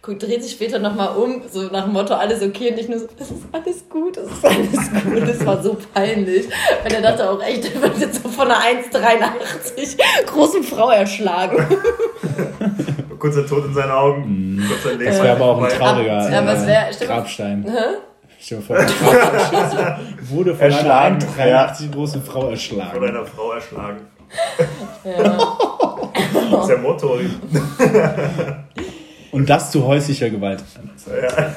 [0.00, 2.72] guckt, dreht sich später nochmal um, so nach dem Motto, alles okay.
[2.72, 5.28] Und ich nur so, es ist alles gut, es ist alles gut.
[5.28, 6.48] Das war so peinlich.
[6.82, 11.64] Weil er dachte auch echt, er wird jetzt so von einer 1,83 großen Frau erschlagen.
[13.18, 14.56] Kurzer Tod in seinen Augen.
[14.56, 14.70] Mm.
[15.04, 17.64] Das wäre aber auch ein trauriger ja, äh, wär, Grabstein.
[17.64, 18.11] Hä?
[18.44, 18.76] Stell dir vor,
[20.30, 22.98] wurde von einer 1,83 großen Frau erschlagen.
[22.98, 24.00] Von einer Frau erschlagen.
[25.04, 25.56] Ja.
[26.50, 27.20] das ist ja Motto.
[29.30, 30.62] Und das zu häuslicher Gewalt.
[31.06, 31.54] Ja.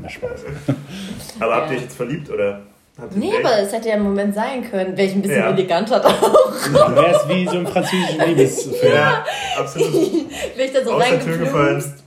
[0.00, 0.44] Na Spaß.
[1.40, 2.60] Aber habt ihr euch jetzt verliebt oder?
[3.14, 5.50] Nee, aber es hätte ja ein Moment sein können, wäre ich ein bisschen ja.
[5.50, 6.52] eleganter auch.
[6.72, 8.94] Dann wäre es wie so ein französischer Liebesfilm.
[8.94, 9.24] Ja,
[9.58, 9.92] absolut.
[10.56, 12.04] Wäre ich da so reingeplumpst.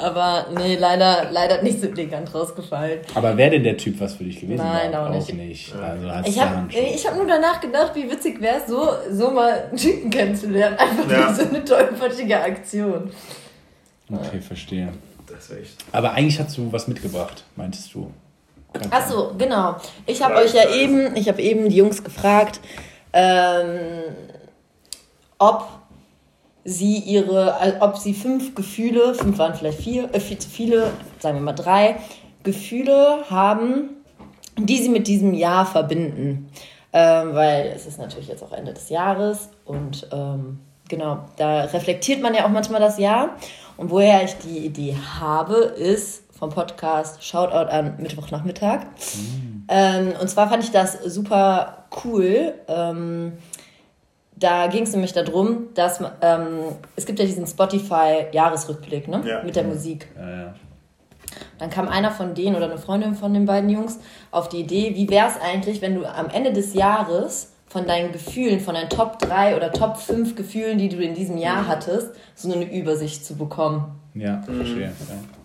[0.00, 3.00] Aber nee, leider, leider nicht so elegant rausgefallen.
[3.14, 4.64] Aber wäre denn der Typ was für dich gewesen?
[4.64, 5.30] Nein, auch nicht.
[5.30, 5.74] Auch nicht.
[5.74, 9.76] Also ich habe hab nur danach gedacht, wie witzig wäre es, so, so mal einen
[9.76, 10.76] Typen kennenzulernen.
[10.78, 11.34] Einfach ja.
[11.34, 13.10] so eine tollpatschige Aktion.
[14.10, 14.92] Okay, verstehe.
[15.26, 15.76] Das echt.
[15.92, 18.10] Aber eigentlich hast du was mitgebracht, meintest du?
[18.90, 19.76] Achso, genau.
[20.06, 22.60] Ich habe euch ja eben, ich habe eben die Jungs gefragt,
[23.12, 23.78] ähm,
[25.38, 25.77] ob
[26.68, 30.90] sie ihre, äh, ob sie fünf Gefühle, fünf waren vielleicht vier, äh, viel zu viele,
[31.18, 31.96] sagen wir mal drei,
[32.42, 33.90] Gefühle haben,
[34.58, 36.50] die sie mit diesem Jahr verbinden.
[36.92, 42.22] Ähm, weil es ist natürlich jetzt auch Ende des Jahres und ähm, genau, da reflektiert
[42.22, 43.36] man ja auch manchmal das Jahr.
[43.76, 48.80] Und woher ich die Idee habe, ist vom Podcast Shoutout an Mittwochnachmittag.
[48.84, 49.64] Mhm.
[49.68, 52.54] Ähm, und zwar fand ich das super cool.
[52.68, 53.34] Ähm,
[54.38, 56.60] da ging es nämlich darum, dass ähm,
[56.96, 59.22] es gibt ja diesen Spotify-Jahresrückblick ne?
[59.26, 59.42] Ja.
[59.42, 60.08] mit der Musik.
[60.16, 60.54] Ja, ja.
[61.58, 63.98] Dann kam einer von denen oder eine Freundin von den beiden Jungs
[64.30, 68.12] auf die Idee, wie wäre es eigentlich, wenn du am Ende des Jahres von deinen
[68.12, 72.12] Gefühlen, von deinen Top 3 oder Top 5 Gefühlen, die du in diesem Jahr hattest,
[72.34, 74.00] so eine Übersicht zu bekommen.
[74.14, 74.92] Ja, verstehe.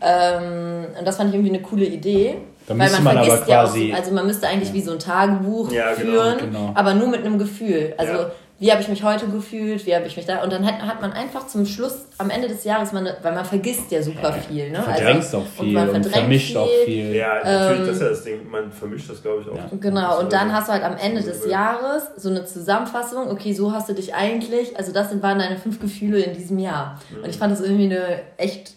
[0.02, 0.38] Ja.
[0.40, 2.38] Ähm, und das fand ich irgendwie eine coole Idee.
[2.66, 4.76] Da weil man, man vergisst ja auch, also man müsste eigentlich ja.
[4.76, 6.72] wie so ein Tagebuch ja, genau, führen, genau.
[6.74, 7.94] aber nur mit einem Gefühl.
[7.98, 8.28] Also
[8.64, 10.42] wie habe ich mich heute gefühlt, wie habe ich mich da.
[10.42, 13.44] Und dann hat, hat man einfach zum Schluss, am Ende des Jahres, man, weil man
[13.44, 14.72] vergisst ja super viel.
[14.72, 14.82] Ne?
[14.82, 16.58] Verdrängst also, auch viel und, man vermischt viel.
[16.58, 17.14] auch viel.
[17.14, 19.58] Ja, natürlich, ähm, das ist ja das Ding, man vermischt das, glaube ich, auch.
[19.58, 19.70] Ja.
[19.78, 23.74] Genau, und dann hast du halt am Ende des Jahres so eine Zusammenfassung, okay, so
[23.74, 27.02] hast du dich eigentlich, also das waren deine fünf Gefühle in diesem Jahr.
[27.10, 27.24] Mhm.
[27.26, 28.76] Und ich fand das irgendwie eine echt,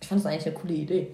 [0.00, 1.08] ich fand das eigentlich eine coole Idee.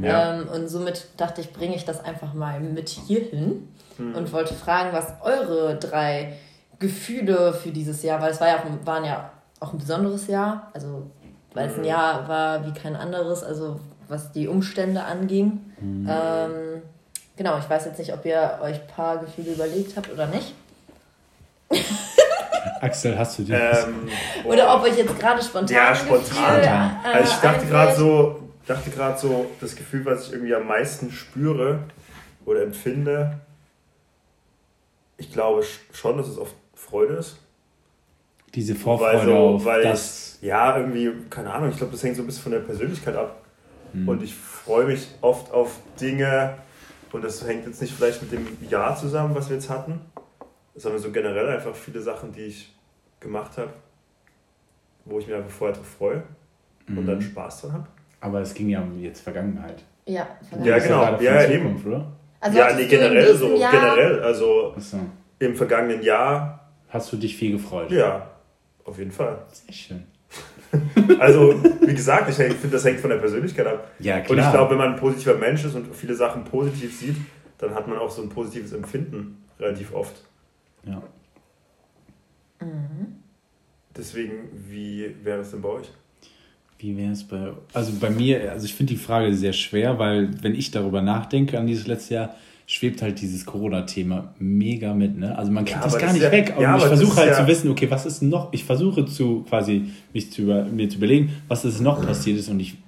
[0.00, 0.38] Ja.
[0.38, 3.66] Ähm, und somit dachte ich, bringe ich das einfach mal mit hier hin
[3.98, 4.14] mhm.
[4.14, 6.34] und wollte fragen, was eure drei
[6.78, 10.70] Gefühle für dieses Jahr, weil es war ja auch, waren ja auch ein besonderes Jahr,
[10.74, 11.10] also
[11.54, 11.86] weil es ein mhm.
[11.86, 15.72] Jahr war wie kein anderes, also was die Umstände anging.
[15.80, 16.08] Mhm.
[16.10, 16.82] Ähm,
[17.36, 20.54] genau, ich weiß jetzt nicht, ob ihr euch ein paar Gefühle überlegt habt oder nicht.
[22.80, 23.52] Axel, hast du die?
[23.52, 24.08] Ähm,
[24.44, 25.74] oder ob euch jetzt gerade spontan.
[25.74, 26.60] Ja, spontan.
[26.60, 30.54] Gefühl, äh, also ich dachte gerade so, dachte gerade so, das Gefühl, was ich irgendwie
[30.54, 31.80] am meisten spüre
[32.44, 33.38] oder empfinde,
[35.16, 36.54] ich glaube schon, dass es oft
[36.84, 37.38] Freude ist.
[38.54, 40.38] Diese Vorfreude weil so, auf weil das.
[40.40, 43.16] Ich, ja, irgendwie, keine Ahnung, ich glaube, das hängt so ein bisschen von der Persönlichkeit
[43.16, 43.42] ab.
[43.92, 44.08] Mhm.
[44.08, 46.54] Und ich freue mich oft auf Dinge,
[47.14, 50.00] und das hängt jetzt nicht vielleicht mit dem Jahr zusammen, was wir jetzt hatten,
[50.74, 52.74] sondern so generell einfach viele Sachen, die ich
[53.20, 53.70] gemacht habe,
[55.04, 56.24] wo ich mich einfach vorher drauf freue
[56.88, 56.98] mhm.
[56.98, 57.86] und dann Spaß dran habe.
[58.20, 59.84] Aber es ging ja um jetzt Vergangenheit.
[60.06, 60.82] Ja, Vergangenheit.
[60.82, 61.22] Ja, genau.
[61.22, 61.86] Ja, ja, eben.
[61.86, 62.12] Oder?
[62.40, 63.56] Also ja, nee, generell so.
[63.56, 63.70] Jahr?
[63.70, 64.20] Generell.
[64.20, 64.98] Also so.
[65.38, 66.63] im vergangenen Jahr
[66.94, 67.90] Hast du dich viel gefreut?
[67.90, 68.30] Ja,
[68.84, 69.44] auf jeden Fall.
[69.50, 70.04] Sehr schön.
[71.18, 73.90] also, wie gesagt, ich, finde, das hängt von der Persönlichkeit ab.
[73.98, 74.30] Ja, klar.
[74.30, 77.16] Und ich glaube, wenn man ein positiver Mensch ist und viele Sachen positiv sieht,
[77.58, 80.14] dann hat man auch so ein positives Empfinden relativ oft.
[80.86, 81.02] Ja.
[82.60, 83.16] Mhm.
[83.96, 85.90] Deswegen, wie wäre es denn bei euch?
[86.78, 87.54] Wie wäre es bei.
[87.72, 91.58] Also bei mir, also ich finde die Frage sehr schwer, weil wenn ich darüber nachdenke
[91.58, 95.36] an dieses letzte Jahr, schwebt halt dieses Corona-Thema mega mit, ne?
[95.36, 96.54] Also man kriegt ja, das gar das nicht ja, weg.
[96.58, 100.32] Ja, ich versuche halt zu wissen, okay, was ist noch, ich versuche zu quasi mich
[100.32, 102.78] zu über, mir zu überlegen, was ist noch passiert ist und ich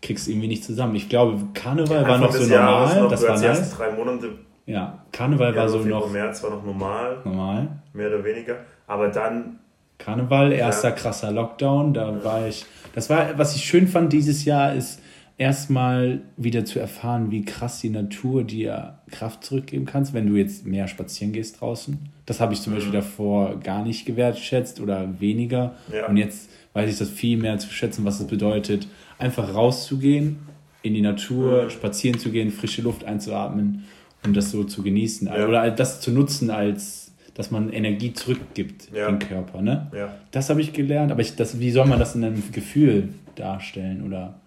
[0.00, 0.96] krieg's irgendwie nicht zusammen.
[0.96, 3.70] Ich glaube, Karneval war noch so normal, noch, das war nice.
[3.76, 4.30] drei Monate.
[4.66, 6.10] Ja, Karneval war so noch.
[6.10, 7.18] März war noch normal.
[7.24, 7.68] Normal.
[7.92, 8.56] Mehr oder weniger.
[8.86, 9.58] Aber dann.
[9.98, 10.94] Karneval, erster ja.
[10.94, 12.64] krasser Lockdown, da war ich.
[12.94, 15.00] Das war, was ich schön fand dieses Jahr, ist
[15.38, 20.66] erstmal wieder zu erfahren, wie krass die Natur dir Kraft zurückgeben kannst, wenn du jetzt
[20.66, 21.98] mehr spazieren gehst draußen.
[22.26, 22.76] Das habe ich zum mhm.
[22.76, 25.74] Beispiel davor gar nicht gewertschätzt oder weniger.
[25.92, 26.06] Ja.
[26.08, 28.86] Und jetzt weiß ich das viel mehr zu schätzen, was es bedeutet,
[29.18, 30.38] einfach rauszugehen,
[30.82, 31.70] in die Natur, mhm.
[31.70, 33.84] spazieren zu gehen, frische Luft einzuatmen
[34.24, 35.26] und das so zu genießen.
[35.28, 35.46] Ja.
[35.46, 37.02] Oder das zu nutzen als
[37.34, 39.08] dass man Energie zurückgibt ja.
[39.08, 39.62] in den Körper.
[39.62, 39.90] Ne?
[39.94, 40.14] Ja.
[40.30, 44.04] Das habe ich gelernt, aber ich, das, wie soll man das in einem Gefühl darstellen
[44.06, 44.41] oder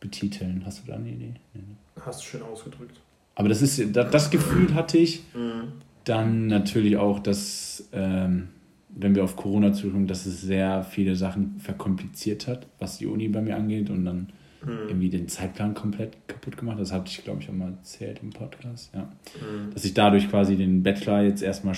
[0.00, 0.62] betiteln?
[0.64, 1.34] Hast du da eine Idee?
[1.54, 2.02] Nee, ne?
[2.04, 3.00] Hast du schön ausgedrückt.
[3.34, 5.22] Aber das ist das, das Gefühl hatte ich.
[5.34, 5.72] Mhm.
[6.04, 8.48] Dann natürlich auch, dass ähm,
[8.88, 13.28] wenn wir auf Corona zurückkommen, dass es sehr viele Sachen verkompliziert hat, was die Uni
[13.28, 14.28] bei mir angeht und dann
[14.64, 14.88] hm.
[14.88, 16.78] irgendwie den Zeitplan komplett kaputt gemacht.
[16.80, 18.90] Das hatte ich, glaube ich, auch mal erzählt im Podcast.
[18.94, 19.08] Ja.
[19.38, 19.72] Hm.
[19.72, 21.74] Dass ich dadurch quasi den Bachelor jetzt erstmal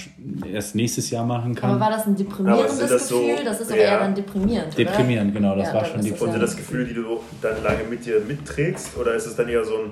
[0.51, 1.71] erst nächstes Jahr machen kann.
[1.71, 3.39] Aber war das ein deprimierendes das Gefühl?
[3.39, 3.89] So, das ist aber ja.
[3.89, 4.77] eher dann deprimierend.
[4.77, 5.41] Deprimierend, oder?
[5.41, 8.21] genau, das ja, war schon die Und das Gefühl, die du dann lange mit dir
[8.27, 8.97] mitträgst?
[8.97, 9.91] Oder ist es dann eher so ein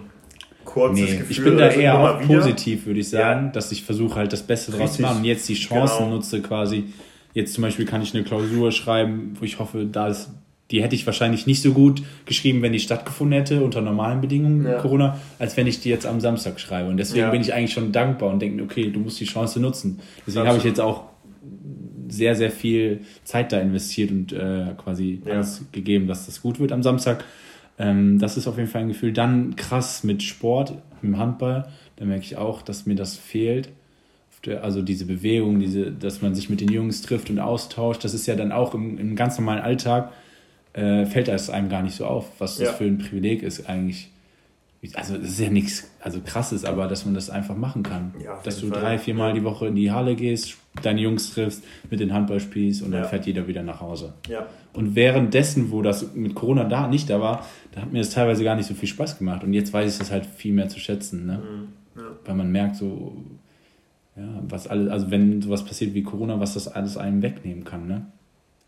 [0.64, 1.30] kurzes nee, Gefühl?
[1.30, 3.52] Ich bin da eher auch positiv, würde ich sagen, ja.
[3.52, 6.16] dass ich versuche halt das Beste draus zu machen und jetzt die Chancen genau.
[6.16, 6.92] nutze quasi
[7.32, 10.30] Jetzt zum Beispiel kann ich eine Klausur schreiben, wo ich hoffe, da ist,
[10.70, 14.64] die hätte ich wahrscheinlich nicht so gut geschrieben, wenn die stattgefunden hätte, unter normalen Bedingungen
[14.64, 14.78] ja.
[14.78, 16.88] Corona, als wenn ich die jetzt am Samstag schreibe.
[16.88, 17.30] Und deswegen ja.
[17.30, 19.98] bin ich eigentlich schon dankbar und denke mir, okay, du musst die Chance nutzen.
[20.26, 21.04] Deswegen habe ich jetzt auch
[22.08, 25.34] sehr, sehr viel Zeit da investiert und äh, quasi ja.
[25.34, 27.24] alles gegeben, dass das gut wird am Samstag.
[27.78, 29.12] Ähm, das ist auf jeden Fall ein Gefühl.
[29.12, 31.68] Dann krass mit Sport, mit dem Handball.
[31.96, 33.70] Da merke ich auch, dass mir das fehlt
[34.62, 38.26] also diese Bewegung, diese, dass man sich mit den Jungs trifft und austauscht, das ist
[38.26, 40.12] ja dann auch im, im ganz normalen Alltag,
[40.72, 42.72] äh, fällt das einem gar nicht so auf, was das ja.
[42.72, 44.10] für ein Privileg ist eigentlich.
[44.94, 48.14] Also das ist ja nichts also krasses, aber dass man das einfach machen kann.
[48.24, 48.80] Ja, dass du Fall.
[48.80, 49.34] drei, viermal ja.
[49.34, 53.04] die Woche in die Halle gehst, deine Jungs triffst, mit den Handball spielst und dann
[53.04, 54.14] fährt jeder wieder nach Hause.
[54.26, 54.46] Ja.
[54.72, 58.42] Und währenddessen, wo das mit Corona da nicht da war, da hat mir das teilweise
[58.42, 59.44] gar nicht so viel Spaß gemacht.
[59.44, 61.26] Und jetzt weiß ich das halt viel mehr zu schätzen.
[61.26, 61.38] Ne?
[61.38, 62.02] Mhm.
[62.24, 63.16] Weil man merkt so,
[64.16, 67.86] ja, was alles, also wenn sowas passiert wie Corona, was das alles einem wegnehmen kann,
[67.86, 68.06] ne?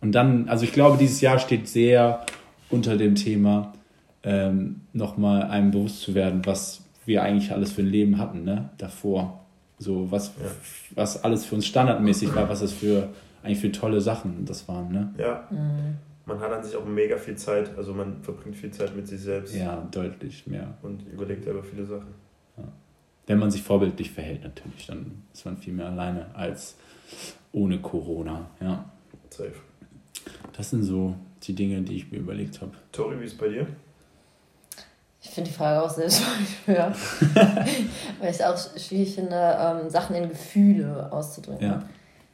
[0.02, 2.26] Und dann, also ich glaube, dieses Jahr steht sehr
[2.68, 3.72] unter dem Thema,
[4.22, 8.70] ähm, nochmal einem bewusst zu werden, was wir eigentlich alles für ein Leben hatten, ne?
[8.78, 9.40] Davor.
[9.78, 10.50] So, was, ja.
[10.94, 13.08] was alles für uns standardmäßig war, was das für
[13.42, 15.14] eigentlich für tolle Sachen das waren, ne?
[15.18, 15.48] Ja.
[15.50, 15.96] Mhm.
[16.24, 19.20] Man hat an sich auch mega viel Zeit, also man verbringt viel Zeit mit sich
[19.20, 19.56] selbst.
[19.56, 20.74] Ja, deutlich mehr.
[20.82, 22.14] Und überlegt über viele Sachen.
[22.56, 22.64] Ja
[23.26, 26.76] wenn man sich vorbildlich verhält natürlich, dann ist man viel mehr alleine als
[27.52, 28.50] ohne Corona.
[28.60, 28.84] Ja.
[29.30, 29.52] Safe.
[30.56, 32.72] Das sind so die Dinge, die ich mir überlegt habe.
[32.92, 33.66] Tori, wie ist es bei dir?
[35.22, 36.10] Ich finde die Frage auch sehr
[36.64, 36.94] schwer,
[38.18, 41.64] weil ich es auch schwierig finde, ähm, Sachen in Gefühle auszudrücken.
[41.64, 41.82] Ja.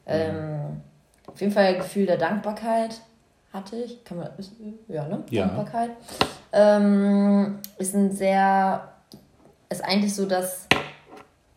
[0.07, 0.81] Ähm,
[1.27, 2.99] auf jeden Fall ein Gefühl der Dankbarkeit
[3.53, 4.03] hatte ich.
[4.03, 4.29] Kann man,
[4.87, 5.23] ja, ne?
[5.29, 5.45] Ja.
[5.45, 5.91] Dankbarkeit.
[6.51, 8.91] Ähm, ist ein sehr,
[9.69, 10.67] ist eigentlich so das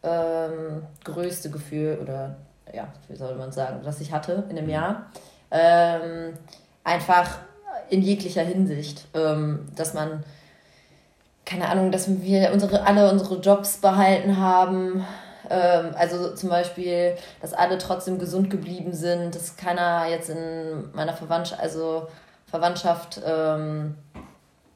[0.03, 2.37] ähm, größte Gefühl oder
[2.75, 4.70] ja, wie soll man sagen, was ich hatte in dem mhm.
[4.70, 5.07] Jahr.
[5.53, 6.35] Ähm,
[6.83, 7.38] einfach
[7.91, 10.25] in jeglicher Hinsicht, ähm, dass man
[11.45, 15.05] keine Ahnung, dass wir unsere, alle unsere Jobs behalten haben.
[15.51, 21.12] Ähm, also zum Beispiel, dass alle trotzdem gesund geblieben sind, dass keiner jetzt in meiner
[21.12, 22.07] Verwandtschaft, also
[22.47, 23.97] Verwandtschaft ähm,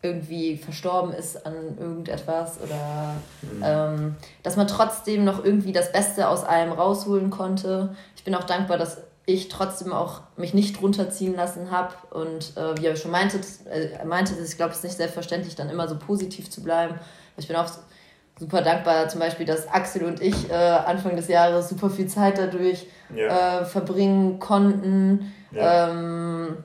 [0.02, 3.62] irgendwie verstorben ist an irgendetwas oder mhm.
[3.64, 7.94] ähm, dass man trotzdem noch irgendwie das Beste aus allem rausholen konnte.
[8.14, 12.80] Ich bin auch dankbar, dass ich trotzdem auch mich nicht runterziehen lassen habe und äh,
[12.80, 15.98] wie er schon meinte, äh, meinte, ich glaube, es ist nicht selbstverständlich, dann immer so
[15.98, 16.94] positiv zu bleiben.
[17.36, 17.68] Ich bin auch
[18.38, 22.38] super dankbar, zum Beispiel, dass Axel und ich äh, Anfang des Jahres super viel Zeit
[22.38, 23.60] dadurch ja.
[23.60, 25.32] äh, verbringen konnten.
[25.50, 25.90] Ja.
[25.90, 26.58] Ähm,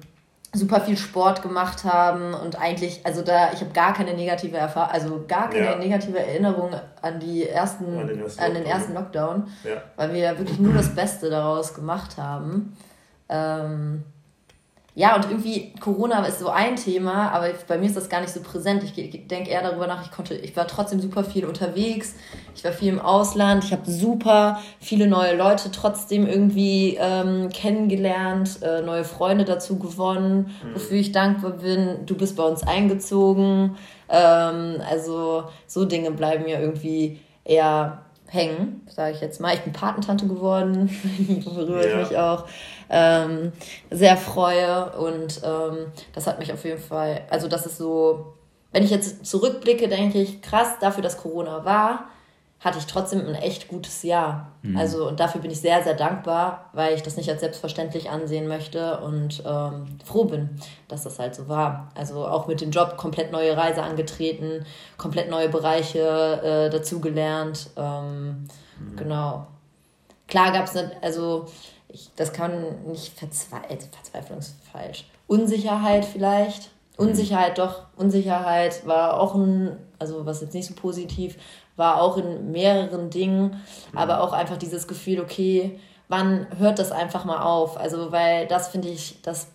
[0.53, 4.91] super viel Sport gemacht haben und eigentlich, also da, ich habe gar keine negative Erfahrung,
[4.91, 5.75] also gar keine ja.
[5.77, 9.81] negative Erinnerung an die ersten, an den ersten, an den ersten Lockdown, ja.
[9.95, 12.75] weil wir wirklich nur das Beste daraus gemacht haben.
[13.29, 14.03] Ähm,
[14.93, 18.33] ja, und irgendwie Corona ist so ein Thema, aber bei mir ist das gar nicht
[18.33, 18.83] so präsent.
[18.83, 18.93] Ich
[19.27, 22.15] denke eher darüber nach, ich konnte, ich war trotzdem super viel unterwegs,
[22.53, 28.61] ich war viel im Ausland, ich habe super viele neue Leute trotzdem irgendwie ähm, kennengelernt,
[28.63, 30.75] äh, neue Freunde dazu gewonnen, mhm.
[30.75, 32.05] wofür ich dankbar bin.
[32.05, 33.77] Du bist bei uns eingezogen.
[34.09, 39.53] Ähm, also so Dinge bleiben mir irgendwie eher hängen, sage ich jetzt mal.
[39.53, 40.89] Ich bin Patentante geworden,
[41.45, 42.01] worüber ja.
[42.01, 42.45] ich mich auch
[42.91, 43.51] ähm,
[43.89, 44.91] sehr freue.
[44.97, 48.35] Und ähm, das hat mich auf jeden Fall, also das ist so
[48.71, 52.05] wenn ich jetzt zurückblicke, denke ich, krass, dafür, dass Corona war,
[52.59, 54.51] hatte ich trotzdem ein echt gutes Jahr.
[54.61, 54.77] Mhm.
[54.77, 58.47] Also und dafür bin ich sehr, sehr dankbar, weil ich das nicht als selbstverständlich ansehen
[58.47, 61.89] möchte und ähm, froh bin, dass das halt so war.
[61.95, 64.65] Also auch mit dem Job komplett neue Reise angetreten,
[64.97, 67.71] komplett neue Bereiche äh, dazugelernt.
[67.75, 68.47] Ähm,
[68.79, 68.95] mhm.
[68.95, 69.47] Genau.
[70.27, 71.47] Klar gab es, also
[71.93, 75.05] ich, das kann nicht verzwe also Verzweiflung ist falsch.
[75.27, 76.71] Unsicherheit vielleicht.
[76.97, 77.07] Mhm.
[77.07, 77.83] Unsicherheit doch.
[77.95, 81.37] Unsicherheit war auch ein, also was jetzt nicht so positiv,
[81.75, 83.61] war auch in mehreren Dingen,
[83.95, 87.77] aber auch einfach dieses Gefühl, okay, wann hört das einfach mal auf?
[87.77, 89.47] Also, weil das finde ich, das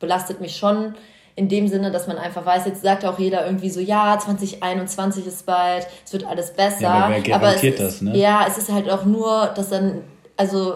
[0.00, 0.94] belastet mich schon
[1.34, 5.26] in dem Sinne, dass man einfach weiß, jetzt sagt auch jeder irgendwie so, ja, 2021
[5.26, 6.82] ist bald, es wird alles besser.
[6.82, 8.18] Ja, aber wer garantiert aber es das, ne?
[8.18, 10.02] Ja, es ist halt auch nur, dass dann,
[10.36, 10.74] also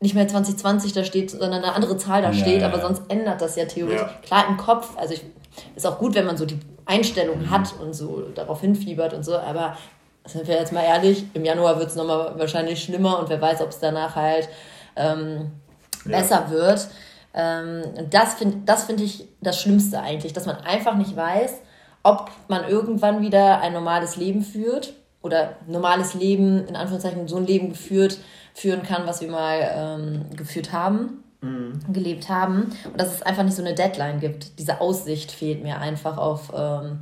[0.00, 3.40] nicht mehr 2020 da steht, sondern eine andere Zahl da ja, steht, aber sonst ändert
[3.40, 4.06] das ja theoretisch.
[4.22, 5.22] Klar im Kopf, also ich,
[5.74, 7.50] ist auch gut, wenn man so die Einstellung mhm.
[7.50, 9.76] hat und so darauf hinfiebert und so, aber
[10.26, 13.60] sind wir jetzt mal ehrlich, im Januar wird es nochmal wahrscheinlich schlimmer und wer weiß,
[13.60, 14.48] ob es danach halt
[14.96, 15.52] ähm,
[16.04, 16.18] ja.
[16.18, 16.88] besser wird.
[17.34, 21.60] Ähm, das finde das find ich das Schlimmste eigentlich, dass man einfach nicht weiß,
[22.02, 27.46] ob man irgendwann wieder ein normales Leben führt oder normales Leben, in Anführungszeichen, so ein
[27.46, 28.18] Leben geführt,
[28.56, 31.80] führen kann, was wir mal ähm, geführt haben, mhm.
[31.92, 32.72] gelebt haben.
[32.84, 34.58] Und dass es einfach nicht so eine Deadline gibt.
[34.58, 37.00] Diese Aussicht fehlt mir einfach auf ähm,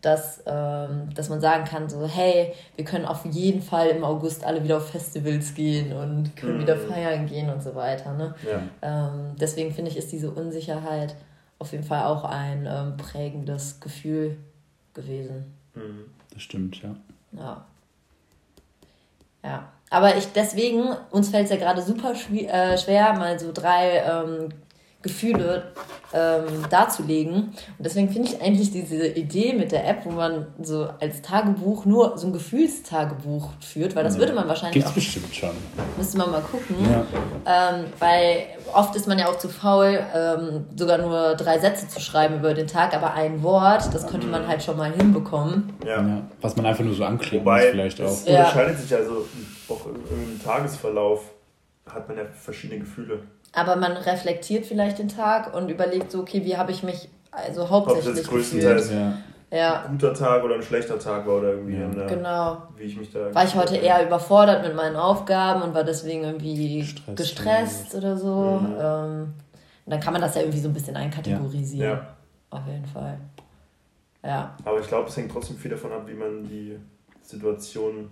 [0.00, 4.44] dass, ähm, dass man sagen kann, so, hey, wir können auf jeden Fall im August
[4.44, 6.60] alle wieder auf Festivals gehen und können mhm.
[6.62, 8.14] wieder feiern gehen und so weiter.
[8.14, 8.34] Ne?
[8.48, 8.62] Ja.
[8.80, 11.16] Ähm, deswegen finde ich, ist diese Unsicherheit
[11.58, 14.38] auf jeden Fall auch ein ähm, prägendes Gefühl
[14.94, 15.54] gewesen.
[15.74, 16.04] Mhm.
[16.32, 16.96] Das stimmt, ja.
[17.32, 17.64] Ja.
[19.44, 19.72] Ja.
[19.90, 24.48] Aber ich deswegen, uns fällt es ja gerade super äh, schwer, mal so drei ähm,
[25.02, 25.72] Gefühle
[26.12, 27.34] ähm, darzulegen.
[27.34, 31.86] Und deswegen finde ich eigentlich diese Idee mit der App, wo man so als Tagebuch
[31.86, 34.94] nur so ein Gefühlstagebuch führt, weil das würde man wahrscheinlich Gibt's auch.
[34.94, 35.50] bestimmt schon.
[35.96, 36.76] Müsste man mal gucken.
[36.82, 37.06] Ja.
[37.46, 38.42] Ähm, weil
[38.74, 42.52] oft ist man ja auch zu faul, ähm, sogar nur drei Sätze zu schreiben über
[42.52, 45.72] den Tag, aber ein Wort, das könnte man halt schon mal hinbekommen.
[45.86, 46.02] Ja.
[46.02, 46.22] ja.
[46.42, 48.08] Was man einfach nur so anklickt, Wobei, vielleicht auch.
[48.08, 49.26] Es unterscheidet sich also auch
[50.40, 51.30] im Tagesverlauf
[51.86, 53.22] hat man ja verschiedene Gefühle.
[53.52, 57.68] Aber man reflektiert vielleicht den Tag und überlegt so, okay, wie habe ich mich also
[57.68, 59.18] hauptsächlich Ob das größtenteils ja.
[59.50, 59.82] ja.
[59.84, 61.78] ein guter Tag oder ein schlechter Tag war oder irgendwie.
[61.78, 61.88] Ja.
[61.88, 62.62] Der, genau.
[62.76, 63.34] Wie ich mich da.
[63.34, 68.16] War ich heute eher überfordert mit meinen Aufgaben und war deswegen irgendwie Stress gestresst oder
[68.16, 68.60] so.
[68.60, 68.76] Mhm.
[68.80, 69.34] Ähm,
[69.86, 71.90] und dann kann man das ja irgendwie so ein bisschen einkategorisieren.
[71.90, 72.06] Ja.
[72.50, 73.18] Auf jeden Fall.
[74.24, 74.56] Ja.
[74.64, 76.78] Aber ich glaube, es hängt trotzdem viel davon ab, wie man die
[77.22, 78.10] Situation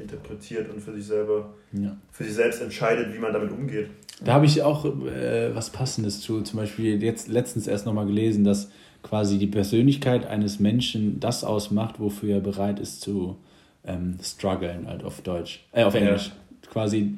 [0.00, 1.96] interpretiert und für sich selber, ja.
[2.10, 3.88] für sich selbst entscheidet, wie man damit umgeht.
[4.22, 6.42] Da habe ich auch äh, was Passendes zu.
[6.42, 8.70] Zum Beispiel jetzt letztens erst nochmal gelesen, dass
[9.02, 13.36] quasi die Persönlichkeit eines Menschen das ausmacht, wofür er bereit ist zu
[13.84, 16.28] ähm, strugglen, halt auf Deutsch, äh, auf Englisch.
[16.28, 16.70] Ja.
[16.70, 17.16] Quasi,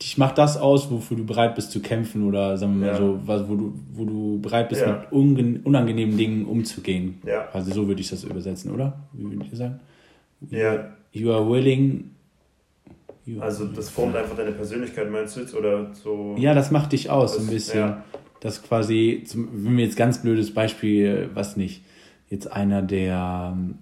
[0.00, 2.98] dich macht das aus, wofür du bereit bist zu kämpfen oder sagen wir mal ja.
[2.98, 5.06] so, was, wo du, wo du bereit bist, ja.
[5.10, 7.20] mit unangenehmen Dingen umzugehen.
[7.24, 7.44] Ja.
[7.44, 9.00] Quasi so würde ich das übersetzen, oder?
[9.12, 9.80] Wie würdet ihr sagen?
[10.50, 10.95] Ja.
[11.16, 12.10] You are willing
[13.40, 15.54] also das formt einfach deine Persönlichkeit, meinst du jetzt?
[15.54, 16.36] Oder so?
[16.38, 17.80] Ja, das macht dich aus, das, ein bisschen.
[17.80, 18.04] Ja.
[18.40, 21.82] Das quasi, zum, wenn wir jetzt ganz blödes Beispiel, was nicht,
[22.28, 23.78] jetzt einer, der ähm,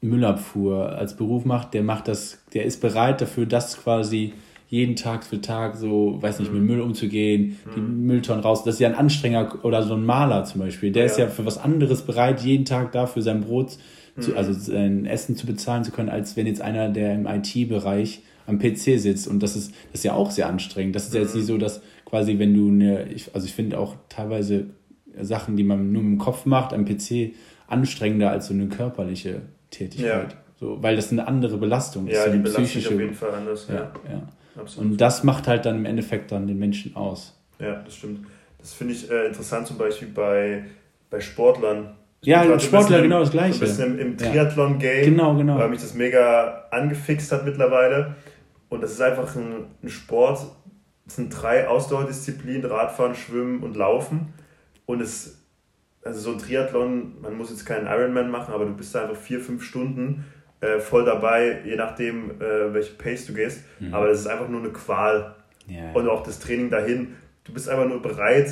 [0.00, 4.32] Müllabfuhr als Beruf macht, der macht das, der ist bereit dafür, das quasi
[4.68, 6.58] jeden Tag für Tag so, weiß nicht, mhm.
[6.58, 7.70] mit Müll umzugehen, mhm.
[7.76, 8.64] die Mülltonnen raus.
[8.64, 10.90] Das ist ja ein Anstrenger oder so ein Maler zum Beispiel.
[10.90, 11.06] Der ja.
[11.06, 13.80] ist ja für was anderes bereit, jeden Tag dafür sein Brot, mhm.
[14.20, 18.22] Zu, also sein Essen zu bezahlen zu können, als wenn jetzt einer, der im IT-Bereich
[18.46, 19.28] am PC sitzt.
[19.28, 20.94] Und das ist, das ist ja auch sehr anstrengend.
[20.94, 23.78] Das ist ja jetzt nicht so, dass quasi, wenn du eine, ich, also ich finde
[23.78, 24.66] auch teilweise
[25.20, 27.34] Sachen, die man nur im Kopf macht, am PC
[27.66, 30.32] anstrengender als so eine körperliche Tätigkeit.
[30.32, 30.38] Ja.
[30.58, 32.16] So, weil das eine andere Belastung ist.
[32.16, 32.94] Ja, die psychische.
[32.94, 33.66] auf jeden Fall anders.
[33.68, 33.90] Ja, ja.
[34.10, 34.28] ja.
[34.58, 34.92] Absolut.
[34.92, 37.34] Und das macht halt dann im Endeffekt dann den Menschen aus.
[37.58, 38.26] Ja, das stimmt.
[38.58, 40.64] Das finde ich äh, interessant zum Beispiel bei,
[41.10, 41.94] bei Sportlern.
[42.26, 43.54] Ja, Sportler genau das Gleiche.
[43.54, 45.04] Ein bisschen im, im Triathlon-Game.
[45.04, 45.58] Genau, genau.
[45.58, 48.16] Weil mich das mega angefixt hat mittlerweile.
[48.68, 50.40] Und das ist einfach ein, ein Sport.
[51.06, 54.34] Es sind drei Ausdauerdisziplinen: Radfahren, Schwimmen und Laufen.
[54.86, 55.42] Und es,
[56.02, 59.16] also so ein Triathlon, man muss jetzt keinen Ironman machen, aber du bist da einfach
[59.16, 60.24] vier, fünf Stunden
[60.60, 63.64] äh, voll dabei, je nachdem, äh, welche Pace du gehst.
[63.78, 63.94] Mhm.
[63.94, 65.34] Aber das ist einfach nur eine Qual.
[65.66, 65.92] Ja.
[65.92, 67.16] Und auch das Training dahin.
[67.44, 68.50] Du bist einfach nur bereit,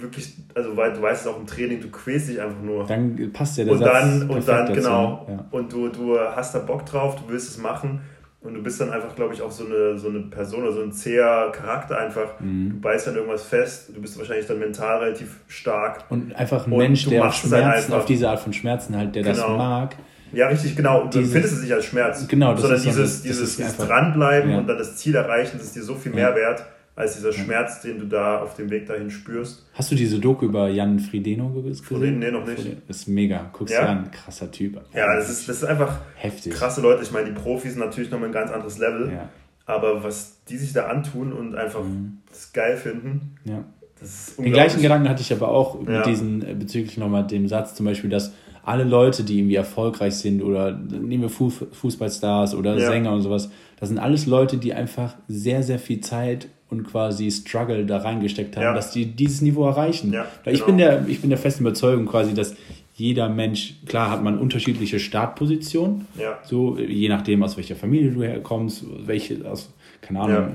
[0.00, 2.86] wirklich, also weil du weißt es auch im Training, du quälst dich einfach nur.
[2.86, 5.26] Dann passt ja der und Satz dann Und dann, genau.
[5.28, 5.44] Ja.
[5.50, 8.00] Und du, du hast da Bock drauf, du willst es machen
[8.42, 10.80] Und du bist dann einfach, glaube ich, auch so eine, so eine Person oder so
[10.82, 12.38] ein zäher Charakter einfach.
[12.38, 12.70] Mhm.
[12.70, 16.04] Du beißt dann irgendwas fest, du bist wahrscheinlich dann mental relativ stark.
[16.10, 19.14] Und einfach ein Und Mensch, du der halt Schmerzen, auf diese Art von Schmerzen halt,
[19.16, 19.56] der das Genau.
[19.56, 19.96] mag.
[20.32, 21.02] Ja, richtig, genau.
[21.02, 22.28] Und du Dieses- empfindest es nicht als Schmerz.
[22.28, 24.58] Genau, das sondern ist dieses, das- das dieses, ist dieses einfach- Dranbleiben Ja.
[24.58, 26.64] und dann das Ziel erreichen, das ist dir so viel mehr wert,
[26.96, 29.66] als dieser Schmerz, den du da auf dem Weg dahin spürst.
[29.74, 31.84] Hast du diese Doku über Jan Friedeno ge- gesehen?
[31.84, 32.66] Friedeno, nee, noch nicht.
[32.88, 33.50] Ist mega.
[33.52, 33.82] Guckst Ja?
[33.82, 34.10] dir an.
[34.10, 34.80] Krasser Typ.
[34.94, 36.54] Ja, das ist, das ist einfach heftig.
[36.54, 37.02] krasse Leute.
[37.02, 39.12] Ich meine, die Profis sind natürlich nochmal ein ganz anderes Level.
[39.12, 39.28] Ja,
[39.66, 41.82] Aber was die sich da antun und einfach
[42.30, 43.62] das geil finden, ja.
[44.00, 45.98] das ist Den gleichen Gedanken hatte ich aber auch Ja.
[45.98, 48.32] mit diesen, äh, bezüglich nochmal dem Satz zum Beispiel, dass
[48.64, 52.86] alle Leute, die irgendwie erfolgreich sind oder nehmen wir Fu Fußballstars oder Ja.
[52.88, 57.30] Sänger und sowas, das sind alles Leute, die einfach sehr, sehr viel Zeit und quasi
[57.30, 58.74] Struggle da reingesteckt haben, Ja.
[58.74, 60.12] dass die dieses Niveau erreichen.
[60.12, 60.66] Ja, Weil ich genau.
[60.66, 62.54] bin der, ich bin der festen Überzeugung quasi, dass
[62.94, 66.38] jeder Mensch, klar hat man unterschiedliche Startpositionen, Ja.
[66.44, 70.50] so je nachdem, aus welcher Familie du herkommst, welche, aus, keine Ahnung, Ja.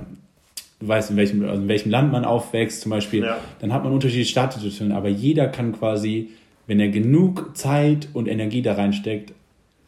[0.79, 3.27] du weißt, in welchem, also in welchem Land man aufwächst, zum Beispiel,
[3.59, 6.29] dann hat man unterschiedliche Startsituationen, aber jeder kann quasi,
[6.67, 9.33] wenn er genug Zeit und Energie da reinsteckt,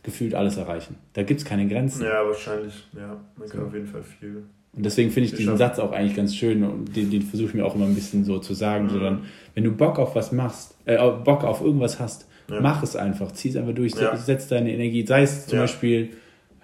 [0.03, 0.95] gefühlt alles erreichen.
[1.13, 2.03] Da gibt es keine Grenzen.
[2.03, 2.74] Ja, wahrscheinlich.
[2.95, 3.65] Ja, man kann So.
[3.67, 4.43] auf jeden Fall viel.
[4.76, 7.53] Und deswegen finde ich diesen Satz auch eigentlich ganz schön und den, den versuche ich
[7.53, 8.89] mir auch immer ein bisschen so zu sagen, Mhm.
[8.89, 9.21] sondern
[9.53, 12.59] wenn du Bock auf was machst, äh, Bock auf irgendwas hast, Ja.
[12.59, 14.15] mach es einfach, zieh es einfach durch, Ja.
[14.17, 15.63] setz deine Energie, sei es zum Ja.
[15.63, 16.09] Beispiel,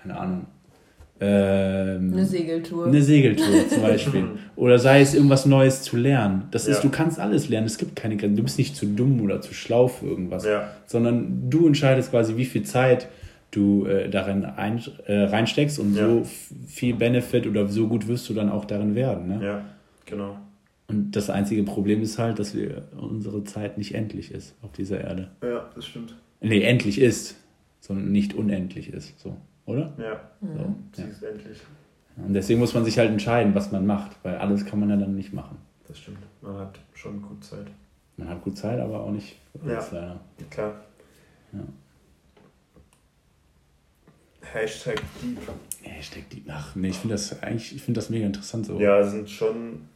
[0.01, 0.45] keine Ahnung,
[1.21, 2.87] ähm, Eine Segeltour.
[2.87, 4.23] Eine Segeltour zum Beispiel.
[4.55, 6.43] Oder sei es irgendwas Neues zu lernen.
[6.51, 7.67] Das ist, du kannst alles lernen.
[7.67, 8.37] Es gibt keine Grenzen.
[8.37, 10.45] Du bist nicht zu dumm oder zu schlau für irgendwas.
[10.45, 10.69] Ja.
[10.85, 13.07] Sondern du entscheidest quasi, wie viel Zeit
[13.51, 16.07] du äh, darin ein, äh, reinsteckst und Ja.
[16.07, 16.23] so
[16.67, 19.27] viel Benefit oder so gut wirst du dann auch darin werden.
[19.27, 19.45] Ne?
[19.45, 19.65] Ja,
[20.05, 20.37] genau.
[20.87, 25.01] Und das einzige Problem ist halt, dass wir unsere Zeit nicht endlich ist auf dieser
[25.01, 25.29] Erde.
[25.43, 26.15] Ja, das stimmt.
[26.41, 27.35] Nee, endlich ist,
[27.79, 29.19] sondern nicht unendlich ist.
[29.19, 29.35] So,
[29.65, 29.93] oder?
[29.99, 31.07] Ja, So, sie ja.
[31.09, 31.57] ist endlich.
[32.17, 34.97] Und deswegen muss man sich halt entscheiden, was man macht, weil alles kann man ja
[34.97, 35.57] dann nicht machen.
[35.87, 36.17] Das stimmt.
[36.41, 37.67] Man hat schon gut Zeit.
[38.17, 39.73] Man hat gut Zeit, aber auch nicht Ja.
[39.75, 40.19] alles leider.
[40.49, 40.73] Klar.
[41.53, 41.59] Ja.
[44.41, 45.39] Hashtag Deep.
[45.81, 46.43] Hashtag die.
[46.47, 48.79] Ach nee, ich finde das eigentlich, ich finde das mega interessant so.
[48.79, 49.87] Ja, das sind schon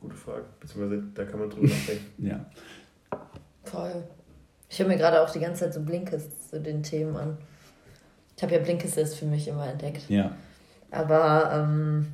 [0.00, 0.46] gute Fragen.
[0.58, 2.26] Beziehungsweise da kann man drüber nachdenken.
[2.26, 2.44] Ja.
[3.64, 4.04] Voll.
[4.68, 7.38] Ich höre mir gerade auch die ganze Zeit so Blinkist zu den Themen an.
[8.36, 10.08] Ich habe ja Blinkist erst für mich immer entdeckt.
[10.08, 10.36] Ja.
[10.90, 12.12] Aber ähm,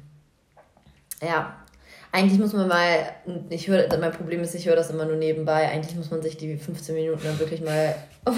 [1.23, 1.57] ja,
[2.17, 2.87] eigentlich muss man mal,
[3.51, 5.69] ich höre, mein Problem ist, ich höre das immer nur nebenbei.
[5.69, 7.95] Eigentlich muss man sich die 15 Minuten dann wirklich mal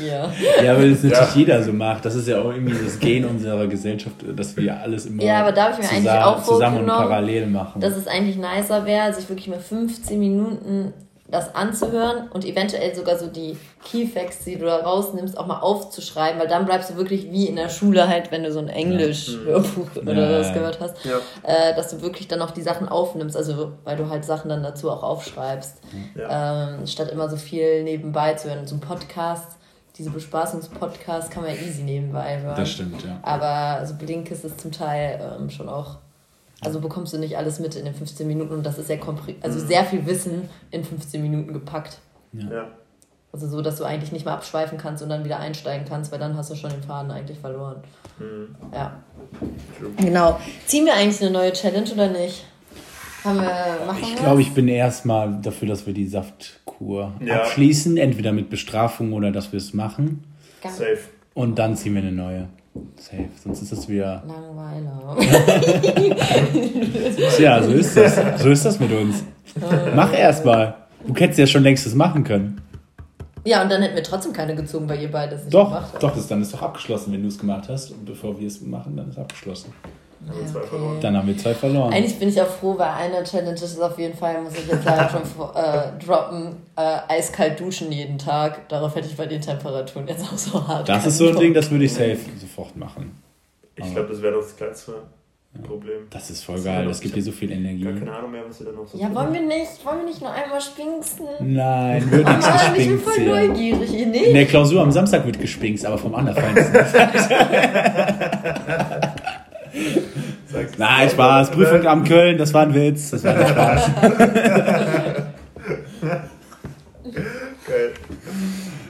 [0.00, 0.32] Ja.
[0.64, 1.28] Ja, weil es natürlich Ja.
[1.34, 2.04] jeder so macht.
[2.06, 5.52] Das ist ja auch irgendwie das Gen unserer Gesellschaft, dass wir alles immer Ja, aber
[5.52, 7.80] da habe ich mir eigentlich zusammen, auch zusammen und parallel machen.
[7.82, 10.94] Dass es eigentlich nicer wäre, sich wirklich mal 15 Minuten
[11.30, 16.40] das anzuhören und eventuell sogar so die Keyfacts, die du da rausnimmst, auch mal aufzuschreiben,
[16.40, 19.96] weil dann bleibst du wirklich wie in der Schule halt, wenn du so ein Englisch-Hörbuch
[20.02, 20.40] oder Ja.
[20.40, 21.18] was gehört hast, Ja.
[21.42, 24.62] äh, dass du wirklich dann auch die Sachen aufnimmst, also weil du halt Sachen dann
[24.62, 25.76] dazu auch aufschreibst,
[26.16, 28.66] ähm, statt immer so viel nebenbei zu hören.
[28.66, 29.52] So ein Podcast,
[29.96, 32.56] diese Bespaßungspodcasts kann man ja easy nebenbei hören.
[32.56, 33.18] das stimmt, ja.
[33.22, 33.46] Aber
[33.78, 35.98] also Blinkist ist zum Teil ähm, schon auch.
[36.62, 39.36] Also bekommst du nicht alles mit in den 15 Minuten und das ist ja kompri
[39.40, 41.98] also sehr viel Wissen in 15 Minuten gepackt.
[42.32, 42.68] Ja.
[43.32, 46.18] Also so, dass du eigentlich nicht mal abschweifen kannst und dann wieder einsteigen kannst, weil
[46.18, 47.76] dann hast du schon den Faden eigentlich verloren.
[48.18, 48.56] Mhm.
[48.74, 49.00] Ja.
[49.78, 49.90] True.
[49.98, 50.40] Genau.
[50.66, 52.44] Ziehen wir eigentlich eine neue Challenge oder nicht?
[53.24, 57.42] Haben wir, machen Ich glaube, ich bin erstmal dafür, dass wir die Saftkur Ja.
[57.42, 60.24] abschließen, entweder mit Bestrafung oder dass wir es machen.
[60.62, 60.98] Ganz Safe.
[61.34, 62.48] Und dann ziehen wir eine neue.
[62.96, 63.28] Safe.
[63.42, 64.22] Sonst ist das wieder.
[64.26, 65.16] Langweiler.
[67.36, 68.40] Tja, so ist das.
[68.40, 69.24] So ist das mit uns.
[69.94, 70.74] Mach erstmal.
[71.06, 72.60] Du hättest ja schon längst das machen können.
[73.44, 75.90] Ja, und dann hätten wir trotzdem keine gezogen, weil ihr beide es nicht Doch, gemacht
[75.94, 76.02] habt.
[76.02, 77.90] doch, das, dann ist doch abgeschlossen, wenn du es gemacht hast.
[77.90, 79.66] Und bevor wir es machen, dann ist es
[80.28, 80.28] abgeschlossen.
[80.28, 80.68] Haben wir zwei okay.
[80.68, 81.00] verloren.
[81.00, 81.92] Dann haben wir zwei verloren.
[81.92, 84.84] Eigentlich bin ich auch froh, weil eine Challenge ist auf jeden Fall, muss ich jetzt
[84.84, 85.22] leider schon
[85.54, 88.68] äh, droppen, äh, eiskalt duschen jeden Tag.
[88.68, 90.88] Darauf hätte ich bei den Temperaturen jetzt auch so hart.
[90.88, 91.38] Das ist so ein.
[91.38, 93.22] Ding, das würde ich safe sofort machen.
[93.76, 94.94] Ich glaube, das wäre doch das kleinste
[95.62, 96.02] Problem.
[96.10, 97.82] Das ist voll geil, das gibt dir so viel Energie.
[97.82, 99.84] Gar keine Ahnung mehr, was wir da noch so Ja, wollen wir nicht?
[99.84, 101.26] Wollen wir nicht nur einmal spinksen?
[101.40, 103.92] Nein, wird nichts Mann, ich bin voll neugierig.
[103.92, 104.34] Ihr In nicht?
[104.34, 106.72] der Klausur am Samstag wird gespinkt, aber vom Allerfeinsten.
[110.46, 111.50] Sagst Nein, Spaß.
[111.50, 113.10] Prüfung am Köln, das war ein Witz.
[113.10, 113.90] Das war ein Spaß.
[117.66, 117.92] Geil.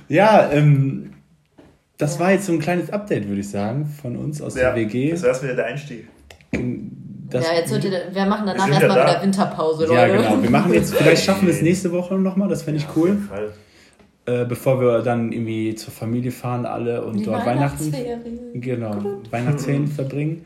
[0.09, 1.12] Ja, ähm,
[1.99, 4.76] das war jetzt so ein kleines Update, würde ich sagen, von uns aus Ja, der
[4.87, 5.11] WG.
[5.12, 6.09] das wäre wieder der Einstieg.
[7.31, 9.11] Das, ja, jetzt hört ihr, wir machen danach ja erstmal da.
[9.11, 9.95] wieder Winterpause, Leute.
[9.95, 10.43] ja, genau.
[10.43, 13.28] Wir machen jetzt, vielleicht schaffen wir es nächste Woche nochmal, das fände ich Auf jeden
[13.33, 13.53] cool.
[14.26, 14.43] Fall.
[14.43, 18.61] äh, bevor wir dann irgendwie zur Familie fahren alle und Die dort Weihnachten, Weihnachtsferien.
[18.61, 18.97] genau,
[19.31, 20.45] Weihnachtsferien verbringen.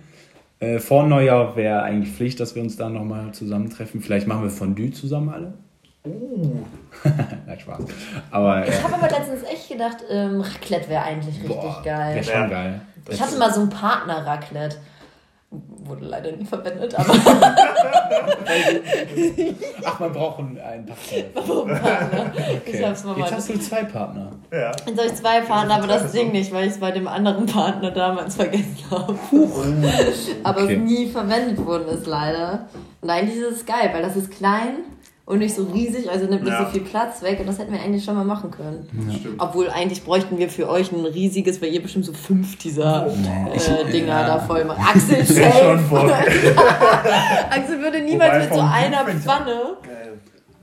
[0.61, 4.00] Äh, vor Neujahr wäre eigentlich Pflicht, dass wir uns da nochmal zusammentreffen.
[4.00, 5.55] Vielleicht machen wir Fondue zusammen alle.
[6.07, 6.59] Uh,
[7.46, 7.82] Nein, Spaß.
[8.30, 12.14] Aber Ich äh, habe aber letztens echt gedacht, ähm, Raclette wäre eigentlich richtig boah, geil.
[12.16, 12.80] wäre schon geil.
[13.09, 14.76] Ich hatte mal so ein Partner-Raclette.
[15.87, 17.12] Wurde leider nie verwendet, aber
[19.85, 20.95] Ach, man braucht einen, Partner.
[21.35, 22.32] warum Partner?
[22.64, 22.85] Ich Okay.
[22.87, 24.32] hab's mal Jetzt hast du zwei Partner.
[24.51, 24.72] ja.
[24.87, 27.47] Jetzt habe ich zwei Partner, aber das Ding nicht, weil ich es bei dem anderen
[27.47, 29.18] Partner damals vergessen habe.
[30.43, 30.74] aber Okay.
[30.74, 32.66] es nie verwendet worden ist, leider.
[33.01, 34.78] Und eigentlich ist es geil, weil das ist klein
[35.27, 36.64] und nicht so riesig, also nimmt nicht Ja.
[36.64, 38.87] so viel Platz weg und das hätten wir eigentlich schon mal machen können.
[39.18, 39.41] Stimmt.
[39.41, 43.91] Obwohl eigentlich bräuchten wir für euch ein riesiges, weil ihr bestimmt so fünf dieser äh,
[43.91, 44.27] Dinger ja.
[44.27, 44.81] da voll macht.
[44.81, 46.11] Axel Ja, schon.
[47.51, 49.77] Axel würde niemals Wobei mit so einer Pfanne.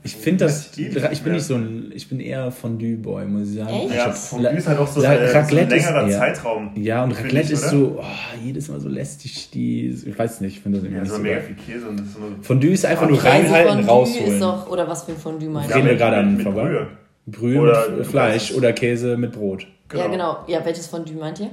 [0.04, 3.70] Ich finde das, ich bin nicht so ein, ich bin eher Fondue-Boy, muss ich sagen.
[3.72, 3.94] Echt?
[3.94, 6.70] Ja, Fondue ist halt auch so, La- so ein ist längerer eher- Zeitraum.
[6.74, 8.04] Ja, und Raclette ich, ist so, oh,
[8.44, 11.16] jedes Mal so lästig, die, ich weiß nicht, ich finde das irgendwie Ja, nicht so
[11.18, 14.32] so mega viel Käse und das ist immer Fondue ist einfach nur reinhalten, Fondue rausholen.
[14.32, 15.74] ist doch, oder was für ein Fondue meinst du?
[15.76, 16.62] Reden wir gerade an mit vorbei?
[16.64, 16.86] Brühe.
[17.26, 19.66] Brühe Oder mit Fleisch oder Käse mit Brot.
[19.94, 20.38] Ja, genau.
[20.48, 21.50] Ja, welches Fondue meint ihr?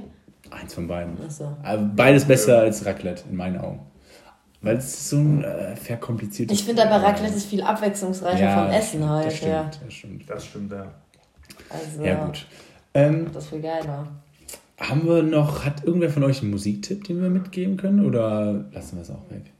[0.50, 1.12] Eins von beiden.
[1.24, 1.56] Achso.
[1.62, 3.78] Aber Beides besser als Raclette, in meinen Augen.
[4.62, 6.58] Weil es ist so ein äh, verkompliziertes...
[6.58, 9.26] Ich finde aber Raclette ist viel abwechslungsreicher ja, vom Essen halt.
[9.26, 9.70] Das stimmt, ja.
[9.84, 10.30] das stimmt.
[10.30, 10.86] Das stimmt, ja.
[11.70, 12.46] Also, Ja, gut.
[12.92, 14.06] Ähm, Das ist viel geiler.
[14.78, 18.04] haben wir noch, hat irgendwer von euch einen Musiktipp, den wir mitgeben können?
[18.04, 19.52] Oder lassen wir es auch weg?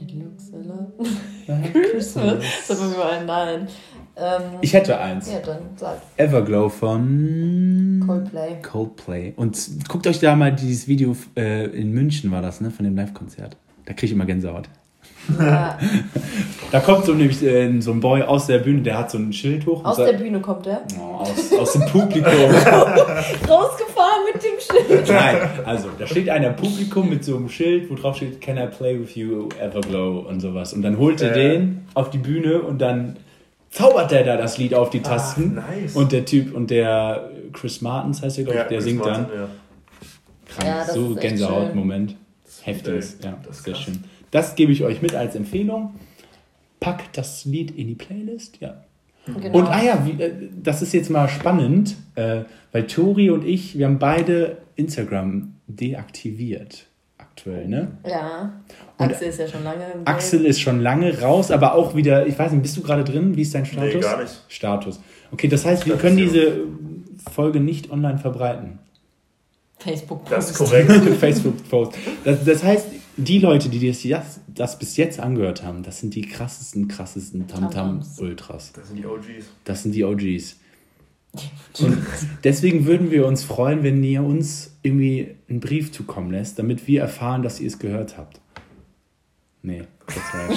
[0.00, 1.72] It looks a lot.
[1.90, 2.42] Christmas.
[2.68, 3.68] Wir mal nein.
[4.16, 5.30] Ähm, Ich hätte eins.
[5.30, 5.98] ja, dann sag.
[6.16, 8.60] Everglow von Coldplay.
[8.62, 9.32] Coldplay.
[9.36, 12.96] Und guckt euch da mal dieses Video, äh, in München war das, ne, von dem
[12.96, 13.56] Live-Konzert.
[13.88, 14.68] Da kriege ich immer Gänsehaut.
[15.38, 15.78] Ja.
[16.70, 19.32] Da kommt so nämlich äh, so ein Boy aus der Bühne, der hat so ein
[19.32, 19.82] Schild hoch.
[19.86, 20.82] Aus sagt- der Bühne kommt er.
[21.00, 22.30] Oh, aus, aus dem Publikum.
[23.48, 25.08] Rausgefahren mit dem Schild.
[25.08, 28.58] Nein, also da steht einer im Publikum mit so einem Schild, wo drauf steht, Can
[28.58, 30.74] I play with you, Everglow und sowas.
[30.74, 31.52] Und dann holt er Äh.
[31.52, 33.16] den auf die Bühne und dann
[33.70, 35.58] zaubert der da das Lied auf die Tasten.
[35.58, 35.96] Ah, nice.
[35.96, 39.24] Und der Typ und der Chris Martins heißt der, glaube ich, der Chris singt Martin,
[39.30, 39.40] dann.
[39.40, 39.48] Ja.
[40.54, 41.14] Krank, Ja, so
[42.66, 43.82] ist ey, ja, das ist sehr krass.
[43.82, 44.04] schön.
[44.30, 45.94] Das gebe ich euch mit als Empfehlung.
[46.80, 48.82] Packt das Lied in die Playlist, ja.
[49.26, 49.58] Genau.
[49.58, 50.32] Und ah ja, wie, äh,
[50.62, 52.42] das ist jetzt mal spannend, äh,
[52.72, 56.86] weil Tori und ich, wir haben beide Instagram deaktiviert
[57.38, 57.88] aktuell, ne?
[58.06, 58.52] ja.
[58.96, 60.06] Und Axel ist ja schon lange im Game.
[60.06, 63.36] Axel ist schon lange raus, aber auch wieder, ich weiß nicht, bist du gerade drin?
[63.36, 63.94] Wie ist dein Status?
[63.94, 64.44] Nee, gar nicht.
[64.48, 65.00] Status.
[65.30, 66.62] Okay, das heißt, wir können diese
[67.30, 68.80] Folge nicht online verbreiten.
[69.78, 70.28] Facebook.
[70.28, 70.70] Das ist Post.
[70.70, 70.90] korrekt.
[71.20, 71.92] Facebook-Post.
[72.24, 76.14] Das, das heißt, die Leute, die das, das, das bis jetzt angehört haben, das sind
[76.14, 77.46] die krassesten, krassesten.
[77.48, 78.72] Tamtam-Ultras.
[78.72, 79.44] Das sind die OGs.
[79.64, 80.56] Das sind die OGs.
[81.80, 81.98] Und
[82.44, 87.02] deswegen würden wir uns freuen, wenn ihr uns irgendwie einen Brief zukommen lässt, damit wir
[87.02, 88.40] erfahren, dass ihr es gehört habt.
[89.62, 90.48] Nee, War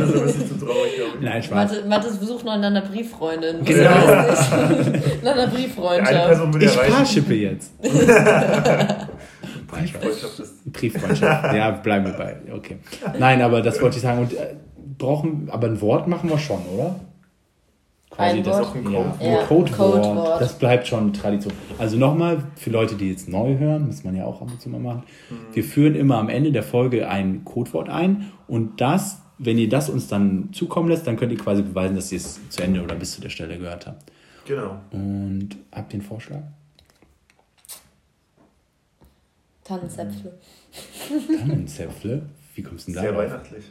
[0.00, 1.24] das ein bisschen zu traurig, glaube ich.
[1.24, 1.70] Nein, Spaß.
[1.72, 3.64] Mathe, Mathis besucht noch einander Brieffreundin.
[3.64, 3.90] Genau.
[3.90, 6.62] Einander Eine Brieffreundschaft.
[6.62, 7.72] Ich paarschippe jetzt.
[9.68, 10.72] Freundschaft ist.
[10.72, 11.54] Brieffreundschaft.
[11.54, 12.36] Ja, bleiben wir bei.
[12.54, 12.78] Okay.
[13.18, 14.20] Nein, aber das wollte ich sagen.
[14.20, 14.56] Und äh,
[14.98, 16.96] brauchen, aber ein Wort machen wir schon, oder?
[18.16, 18.66] Ein das Wort?
[18.66, 19.14] Auch ein Ja, Code.
[19.20, 20.02] ein Ja, Codewort.
[20.02, 20.40] Codewort.
[20.40, 21.52] Das bleibt schon Tradition.
[21.78, 24.68] Also nochmal, für Leute, die jetzt neu hören, muss man ja auch ab und zu
[24.68, 25.04] mal machen.
[25.52, 29.88] Wir führen immer am Ende der Folge ein Codewort ein und das, wenn ihr das
[29.88, 32.94] uns dann zukommen lässt, dann könnt ihr quasi beweisen, dass ihr es zu Ende oder
[32.94, 34.10] bis zu der Stelle gehört habt.
[34.46, 34.76] Genau.
[34.92, 36.42] Und habt ihr einen Vorschlag?
[39.64, 40.32] Tannenzäpfle.
[41.38, 42.22] Tannenzäpfle?
[42.54, 43.64] Wie kommst du denn Sehr da weihnachtlich.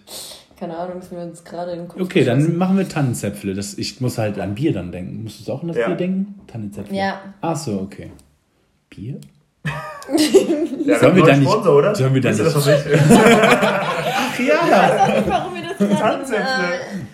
[0.60, 3.54] Keine Ahnung, ist mir jetzt gerade in den Kopf Okay, dann machen wir Tannenzäpfle.
[3.54, 5.24] Das, ich muss halt an Bier dann denken.
[5.24, 5.88] Musst du auch an das Ja.
[5.88, 6.36] Bier denken?
[6.48, 6.98] Tannenzäpfle.
[6.98, 7.22] Ja.
[7.42, 8.12] Ach so, okay.
[8.90, 9.20] Bier?
[10.86, 11.94] Ja, Sollen wir einen nicht- Sponsor, oder?
[11.94, 13.00] sollen wir dann Wisst ihr das nicht-?
[13.00, 14.46] Ach ja!
[14.66, 16.44] Ich weiß auch nicht, warum mir das gerade in, Tannenzäpfle.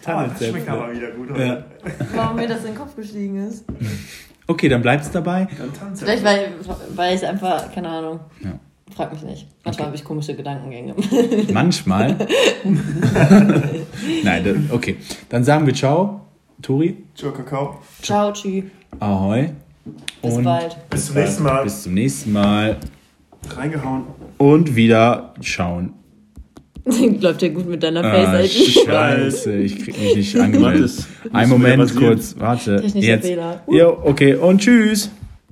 [0.06, 1.30] äh, das schmeckt aber wieder gut.
[1.32, 1.36] Ja.
[1.36, 1.66] heute.
[2.14, 3.66] warum mir das in den Kopf gestiegen ist.
[4.48, 5.48] Okay, dann bleibt's dabei.
[5.58, 6.18] Dann Tannenzäpfle.
[6.18, 6.48] Vielleicht weil,
[6.96, 8.20] weil ich einfach, keine Ahnung.
[8.42, 8.60] Ja.
[8.94, 9.48] Frag mich nicht.
[9.64, 10.94] Manchmal habe ich komische Gedankengänge.
[11.52, 12.16] Manchmal.
[14.24, 14.98] Nein, okay.
[15.30, 16.22] Dann sagen wir Ciao,
[16.62, 16.98] Tori.
[17.16, 17.80] Ciao, Kakao.
[18.02, 18.66] Ciao, tschüss.
[19.00, 19.50] Ahoi.
[20.22, 20.78] Bis Und bald.
[20.90, 21.64] Bis zum nächsten Mal.
[21.64, 22.78] Bis zum nächsten Mal.
[23.56, 24.04] Reingehauen.
[24.38, 25.94] Und wieder schauen.
[27.20, 28.86] Läuft ja gut mit deiner Ah, Face-ID.
[28.86, 30.92] scheiße, ich krieg mich nicht angemeldet.
[31.24, 32.80] Wieder Moment kurz, warte.
[32.80, 33.26] Technischer Jetzt.
[33.26, 33.62] Fehler.
[33.68, 35.10] Jo, okay, und tschüss.